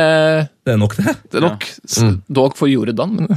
[0.67, 1.17] Det er nok, det.
[1.33, 1.67] det er nok
[2.03, 2.17] mm.
[2.35, 3.17] dog for Jordan.
[3.17, 3.29] Men.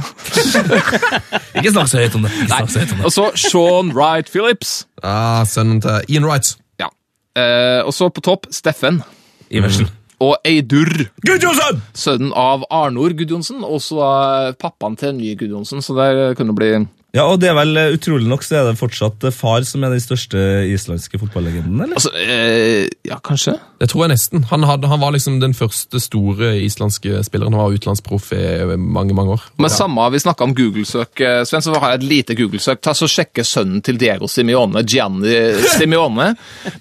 [1.58, 2.32] Ikke snakk så høyt om det.
[2.42, 3.04] Ikke snakk så høyt om det.
[3.04, 4.86] Og så Sean Wright Phillips.
[5.02, 6.56] Ah, sønnen til Ian Wright.
[6.80, 6.90] Ja.
[7.36, 9.02] Eh, og så på topp Steffen.
[9.50, 9.88] Iversen.
[10.18, 10.88] Og Eidur,
[11.22, 11.82] Gudjonsen!
[11.94, 15.82] sønnen av Arnor Gudjonsen, og så da pappaen til Nye Gudjonsen.
[15.84, 16.70] Så der kunne det bli
[17.16, 19.84] Ja, og det er vel eh, utrolig nok så er det fortsatt eh, far som
[19.86, 21.96] er den største islandske fotballegenden, eller?
[21.96, 23.54] Altså, eh, ja, kanskje?
[23.80, 24.44] Det tror jeg nesten.
[24.50, 27.56] Han, hadde, han var liksom den første store islandske spilleren.
[27.56, 29.48] Han var utenlandsproff i mange mange år.
[29.56, 32.84] Men samme, vi snakka om Google-søk, eh, Sven, så har jeg et lite Google-søk.
[32.84, 35.40] Ta så Sjekke sønnen til Diego Simione, Gianni
[35.78, 36.34] Simione.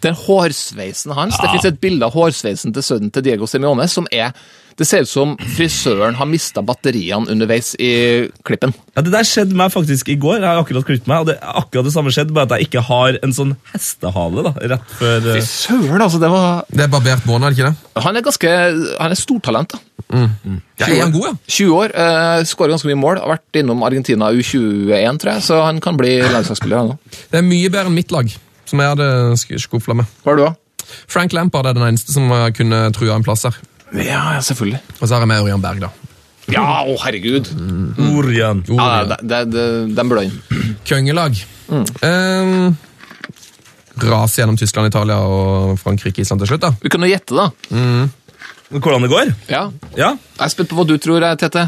[0.04, 1.40] Den hårsveisen hans.
[1.40, 4.36] Det fins et bilde av hårsveisen til sønnen til Diego Simione som er
[4.78, 8.74] Det ser ut som frisøren har mista batteriene underveis i klippen.
[8.96, 10.38] Ja, Det der skjedde meg faktisk i går.
[10.44, 12.68] Jeg har akkurat klippet meg, og det er akkurat det samme skjedde, bare at jeg
[12.70, 16.20] ikke har en sånn hestehale da, rett før Fy eh, søren, altså.
[16.22, 18.04] Det var Det er barbert måned, er det ikke det?
[18.06, 18.54] Han er ganske
[19.02, 19.82] Han er stortalent, da.
[20.14, 21.34] Ja, er han god, ja?
[21.58, 23.18] 20 år, eh, skårer ganske mye mål.
[23.24, 26.94] Har vært innom Argentina U21, tror jeg, så han kan bli landslagsspiller.
[26.94, 27.00] nå.
[27.34, 28.30] Det er mye bedre enn mitt lag,
[28.70, 29.10] som jeg hadde
[29.42, 30.06] sk- skufla med.
[30.24, 30.54] Hva er du, da?
[31.12, 33.58] Frank Lampard er den eneste som kunne trua en plass her.
[33.96, 34.82] Ja, ja, selvfølgelig.
[35.00, 35.94] Og så har jeg med Ørjan Berg, da.
[36.52, 37.50] Ja, å herregud!
[38.08, 38.64] Orion.
[38.72, 39.64] Ja, det, det, det,
[39.98, 40.38] Den burde inn.
[40.88, 41.40] Kongelag.
[41.68, 42.76] Um,
[44.08, 46.72] ras gjennom Tyskland, Italia og Frankrike, Island til slutt, da.
[46.84, 47.50] Vi kan jo gjette, da.
[48.68, 49.32] Hvordan det går?
[49.48, 49.64] Ja.
[49.96, 50.12] Ja.
[50.18, 51.68] Jeg er spent på hva du tror, eh, Tete.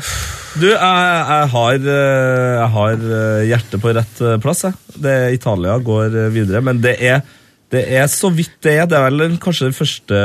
[0.59, 4.65] Du, jeg, jeg har, eh, jeg har eh, hjertet på rett plass.
[4.67, 4.95] Jeg.
[4.99, 7.21] Det, Italia går videre, men det er,
[7.69, 8.87] det er så vidt det er.
[8.89, 10.19] Det er vel kanskje den første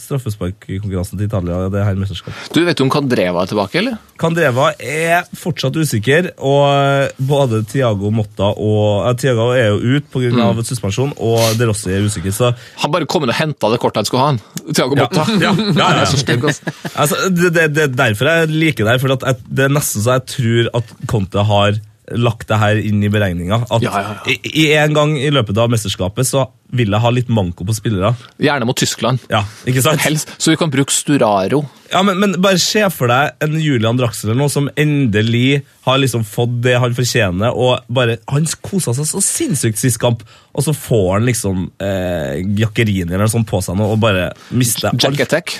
[0.00, 1.68] straffesparkkonkurransen til Italia.
[1.68, 2.48] det her mesterskapet.
[2.54, 3.98] Du Vet du om Candreva er tilbake, eller?
[4.20, 10.32] Candreva er fortsatt usikker, og både Tiago Motta og eh, Tiago er jo ute pga.
[10.46, 12.32] av suspensjon, og De Rossi er usikker.
[12.32, 14.32] Så Han bare kom inn og henta det kortet han skulle ha.
[14.32, 14.40] han.
[14.72, 15.28] Thiago Motta.
[15.44, 16.52] Ja, ja, ja, ja.
[16.94, 17.16] altså.
[17.28, 20.30] det, det, det er derfor jeg liker det her, for det er nesten så jeg
[20.32, 21.76] tror at Conte har
[22.12, 23.62] lagt det her inn i beregninga.
[23.72, 24.34] At Ja, ja, ja.
[24.52, 28.10] i- en gang i løpet av mesterskapet så vil jeg ha litt manko på spillere.
[28.42, 29.20] Gjerne mot Tyskland.
[29.30, 30.00] Ja, ikke sant?
[30.02, 31.62] Helst, så vi kan bruke Sturaro.
[31.92, 36.24] Ja, men, men bare se for deg en Julian Draxler nå som endelig har liksom
[36.26, 40.24] fått det han fortjener, og bare, han kosa seg så sinnssykt sist kamp,
[40.54, 44.32] og så får han liksom eh, Jackerini eller noe sånt på seg nå, og bare
[44.50, 45.00] mister alt.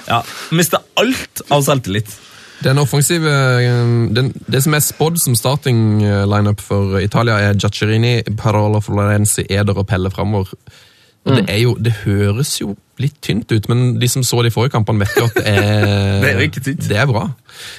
[0.09, 0.20] Ja,
[0.51, 2.11] mister alt av selvtillit.
[2.64, 3.82] Den offensive eh,
[4.16, 9.44] den, Det som er spådd som starting eh, lineup for Italia, er Giaccherini, Parola Florenzi,
[9.50, 10.52] Eder og Pelle framover.
[11.26, 11.38] Mm.
[11.46, 15.00] det, jo, det høres jo litt tynt ut, men de som så de forrige kampene,
[15.00, 15.86] vet jo at det er
[16.24, 16.84] Det er ikke tynt.
[16.88, 17.22] Det er bra.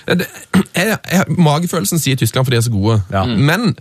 [0.08, 0.26] Det,
[0.80, 3.24] jeg, jeg, magefølelsen sier Tyskland fordi de er så gode, Ja.
[3.26, 3.76] men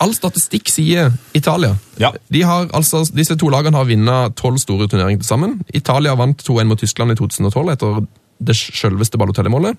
[0.00, 1.76] all statistikk sier Italia.
[2.00, 2.14] Ja.
[2.32, 5.58] De har, altså, disse to lagene har vunnet tolv store turneringer til sammen.
[5.74, 8.00] Italia vant 2-1 mot Tyskland i 2012 etter
[8.38, 9.78] det selveste Balotelli-målet.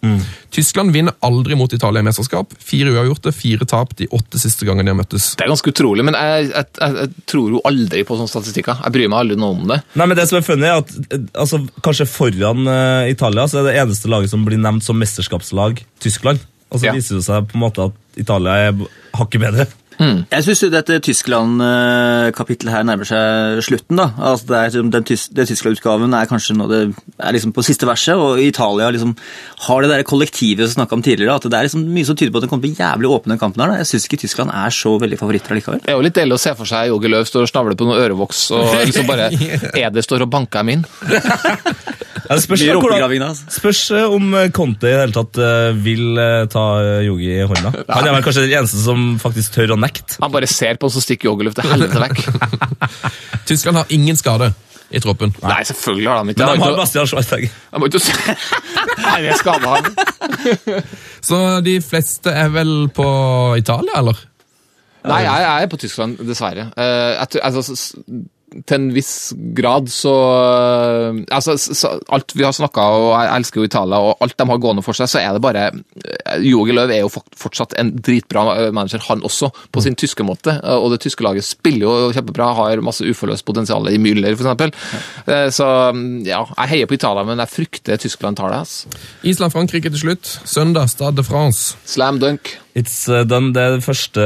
[0.56, 2.53] Tyskland vinner aldri mot Italia i mesterskap.
[2.60, 5.32] Fire uavgjorte, fire tap de åtte siste gangene de har møttes.
[5.38, 8.82] Det er ganske utrolig, men jeg, jeg, jeg, jeg tror jo aldri på sånne statistikker.
[8.88, 9.82] Jeg bryr meg aldri noe om det.
[9.99, 13.70] Nei, men det som er funnet er at altså, Kanskje foran uh, Italia så er
[13.70, 16.39] det eneste laget som blir nevnt som mesterskapslag, Tyskland.
[16.72, 16.93] og så Ja.
[16.97, 18.86] viser det seg på en måte at Italia er
[19.16, 19.68] hakket bedre.
[20.00, 23.96] Jeg syns dette Tyskland-kapittelet her nærmer seg slutten.
[24.00, 24.10] da.
[24.18, 26.82] Altså det er, liksom- den, tys den Tyskland-utgaven er kanskje nå det
[27.20, 29.16] er liksom på siste verset, og Italia liksom
[29.68, 31.36] har det der kollektivet som snakka om tidligere.
[31.36, 33.10] at Det er liksom mye som tyder på at den kommer til å bli jævlig
[33.12, 33.72] åpen, den kampen her.
[33.72, 33.78] da.
[33.78, 35.82] Jeg syns ikke Tyskland er så veldig favoritter allikevel.
[35.82, 37.88] Det er jo litt deilig å se for seg Jogi Løv står og snavler på
[37.88, 39.30] noe ørevoks, og liksom bare
[39.76, 40.86] Eder står og banker dem inn.
[42.26, 46.18] Ja, spørs, hvordan, spørs eh, om eh, Conte i det hele tatt eh, vil
[46.50, 46.64] ta
[47.06, 47.70] Jogi i hånda.
[47.91, 50.20] Han er vel kanskje den eneste som faktisk tør å nekte.
[50.24, 52.86] Han bare ser på, og så stikker joggeluftet til helvete vekk.
[53.50, 54.52] Tyskland har ingen skade
[54.90, 55.34] i troppen.
[55.44, 56.80] Nei, selvfølgelig har han ikke Men de har det.
[56.82, 57.58] Bastian Schweinsteiger.
[57.72, 58.14] Jeg må ikke si
[59.06, 59.84] Nei, det skader han.
[61.30, 63.08] Så de fleste er vel på
[63.60, 64.22] Italia, eller?
[65.06, 66.64] Nei, jeg, er på Tyskland, dessverre.
[66.74, 67.76] Uh, jeg, altså,
[68.64, 70.14] til en viss grad så
[71.34, 74.62] altså, så, Alt vi har snakka og jeg elsker jo Italia, og alt de har
[74.64, 78.45] gående for seg, så er det bare eh, Jogi Løw er jo fortsatt en dritbra
[78.56, 80.58] eh, manager, han også, på sin tyske måte.
[80.62, 84.86] eh, Og det tyske laget spiller jo kjempebra, har masse uforløst potensial i Müller, f.eks.
[85.56, 85.66] Så
[86.28, 88.62] ja, jeg heier på Italia, men jeg frykter Tyskland tar det.
[88.66, 88.86] ass.
[89.24, 90.36] Island-Frankrike til slutt.
[90.45, 91.76] Søndag, Stade de France.
[91.86, 92.56] Slam dunk.
[92.76, 93.53] It's done.
[93.56, 94.24] Det er den første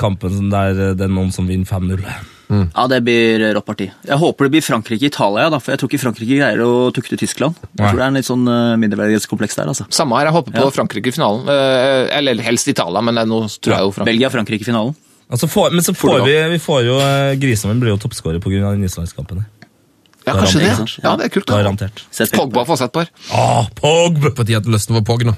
[0.00, 2.04] kampen der eh, det er noen som vinner 5-0.
[2.50, 3.86] Ja, det blir rått parti.
[4.08, 7.54] Jeg håper det blir Frankrike-Italia, da, for jeg tror ikke Frankrike greier å tukte Tyskland.
[7.62, 7.90] Jeg Nei.
[7.92, 9.86] tror det er en litt sånn uh, mindreverdighetskompleks der, altså.
[9.94, 10.72] Samme her, jeg håper på Ja.
[10.74, 11.46] Frankrike i finalen.
[11.46, 14.10] Eh, Eller helst Italia, men eh, nå tror jeg jo Frankrike.
[14.10, 14.96] Belgia-Frankrike-finalen.
[15.30, 18.72] Altså får, men så får vi, vi får jo eh, Griezmann blir jo toppskårer pga.
[18.74, 19.44] den islandskampen.
[20.26, 20.72] Ja, kanskje det.
[21.04, 21.46] Ja, det er kult.
[21.46, 21.60] da.
[21.62, 22.02] Garantert.
[22.34, 23.12] Pogba får sett et par.
[23.32, 24.34] Ah, Pogba!
[24.34, 25.36] På tide at det løsner for Pog nå.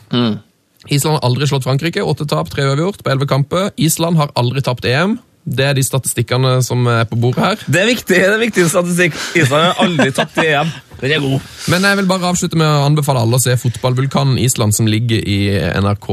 [0.91, 2.03] Island har aldri slått Frankrike.
[2.03, 3.69] Åtte tap, tre uavgjort på elleve kamper.
[3.77, 5.19] Island har aldri tapt EM.
[5.43, 7.63] Det er de statistikkene som er på bordet her.
[7.67, 9.17] Det er viktig, det er viktig statistikk.
[9.35, 10.71] Island har aldri tapt i EM.
[11.03, 11.47] Den er god.
[11.73, 15.19] Men jeg vil bare avslutte med å anbefale alle å se Fotballvulkanen Island, som ligger
[15.19, 15.39] i
[15.83, 16.07] NRK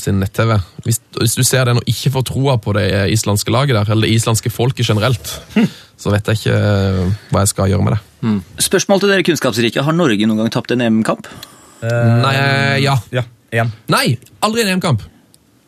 [0.00, 0.54] sin nett-TV.
[0.86, 4.08] Hvis, hvis du ser den og ikke får troa på det islandske laget der, eller
[4.08, 5.34] det islandske folket generelt,
[6.00, 7.02] så vet jeg ikke eh,
[7.34, 8.32] hva jeg skal gjøre med det.
[8.70, 9.84] Spørsmål til dere kunnskapsrike.
[9.84, 11.28] Har Norge noen gang tapt en EM-kamp?
[11.84, 12.36] Nei,
[12.86, 12.96] ja.
[13.52, 13.68] Ja.
[13.92, 14.06] Nei,
[14.44, 15.04] aldri en EM-kamp.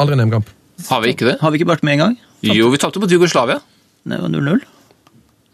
[0.01, 0.49] Aldri en EM-kamp.
[0.89, 1.37] Har vi ikke det?
[1.43, 2.17] Har vi ikke vært med en gang?
[2.43, 3.61] Jo, vi tapte mot Jugoslavia.
[4.09, 4.61] Det var 0-0.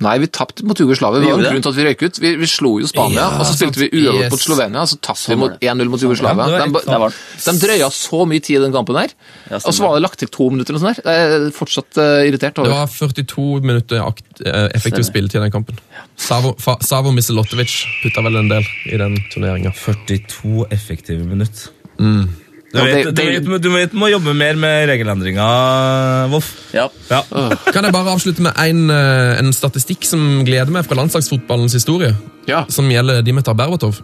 [0.04, 1.20] Nei, vi tapte mot Jugoslavia.
[1.22, 2.16] Det var en grunn til at vi røyk ut.
[2.20, 4.32] Vi, vi slo jo Spania, Ja, og så spilte vi uavgjort Yes.
[4.34, 6.48] mot Slovenia, og så tapte vi mot 1-0 mot Jugoslavia.
[6.50, 7.10] Ja, de,
[7.46, 9.14] de drøya så mye tid i den kampen der.
[9.52, 10.74] Ja, og så var det lagt til to minutter.
[10.74, 11.14] eller noe sånt der.
[11.14, 15.10] Jeg er fortsatt uh, irritert Det var 42 minutter akt, eh, effektiv Stemmer.
[15.14, 15.78] spilletid i den kampen.
[16.20, 19.72] Savo, fa, Savo Miselotovic putta vel en del i den turneringa.
[19.78, 21.70] 42 effektive minutter.
[22.74, 25.44] Du, Ja, vet, det- du, det- vet, du vet du må jobbe mer med regelendringa,
[26.32, 26.48] Voff.
[26.74, 26.88] Ja.
[27.10, 27.20] Ja.
[27.70, 32.14] Kan jeg bare avslutte med en, eh, en statistikk som gleder meg fra landslagsfotballens historie,
[32.50, 32.64] Ja.
[32.68, 34.00] som gjelder Dimitar Berbatov.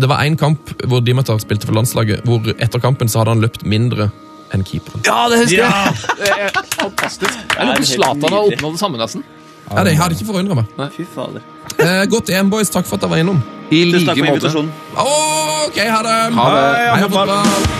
[0.00, 3.42] Det var én kamp hvor Dimitar spilte for landslaget, hvor etter kampen så hadde han
[3.44, 4.10] løpt mindre
[4.54, 5.04] enn keeperen.
[5.04, 5.84] ja, det husker Ja.
[5.84, 5.94] jeg!
[6.16, 7.36] Det er fantastisk.
[7.56, 9.22] Jeg lurer på Zlatan har oppnådd det samme, nesten.
[9.70, 10.64] Ja, det hadde ikke forundra meg.
[10.78, 11.40] Nei, Fy fader.
[11.78, 12.70] Eh, godt EM, boys.
[12.70, 13.38] Takk for at dere var innom.
[13.70, 14.40] I Tusen takk like for måte.
[14.40, 14.72] invitasjonen.
[14.96, 16.16] Ok, ha det!
[16.38, 16.64] Ha det.
[16.76, 17.78] Hei, Heia fotball!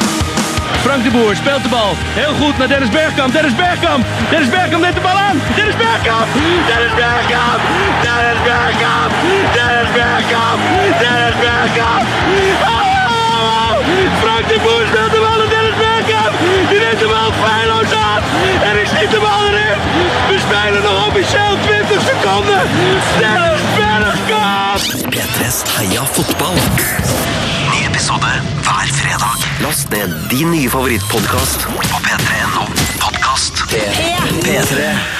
[0.84, 1.92] Frank de Boer speelt de bal.
[2.14, 3.32] Heel goed naar Dennis Bergkamp.
[3.32, 4.04] Dennis Bergkamp.
[4.30, 5.36] Dennis Bergkamp neemt de bal aan.
[5.56, 6.28] Dennis Bergkamp.
[6.70, 7.60] Dennis Bergkamp.
[8.06, 9.12] Dennis Bergkamp.
[9.56, 10.60] Dennis Bergkamp.
[11.02, 12.04] Dennis Bergkamp.
[12.72, 13.72] Oh!
[14.22, 15.09] Frank de Boer speelt
[16.10, 16.38] Bergkamp.
[16.70, 18.22] Die neemt de bal feilloos aan.
[18.62, 19.78] En ik schiet de bal erin.
[20.28, 22.60] We spelen nog officieel 20 seconden.
[23.18, 25.14] Dennis Bergkamp.
[25.14, 26.54] P3s Heia fotball.
[27.70, 28.26] Ny episode
[28.62, 29.36] hver fredag.
[29.60, 32.64] Last ned din nye favorittpodkast på p3.no
[32.98, 33.64] podkast.
[34.44, 35.19] P3.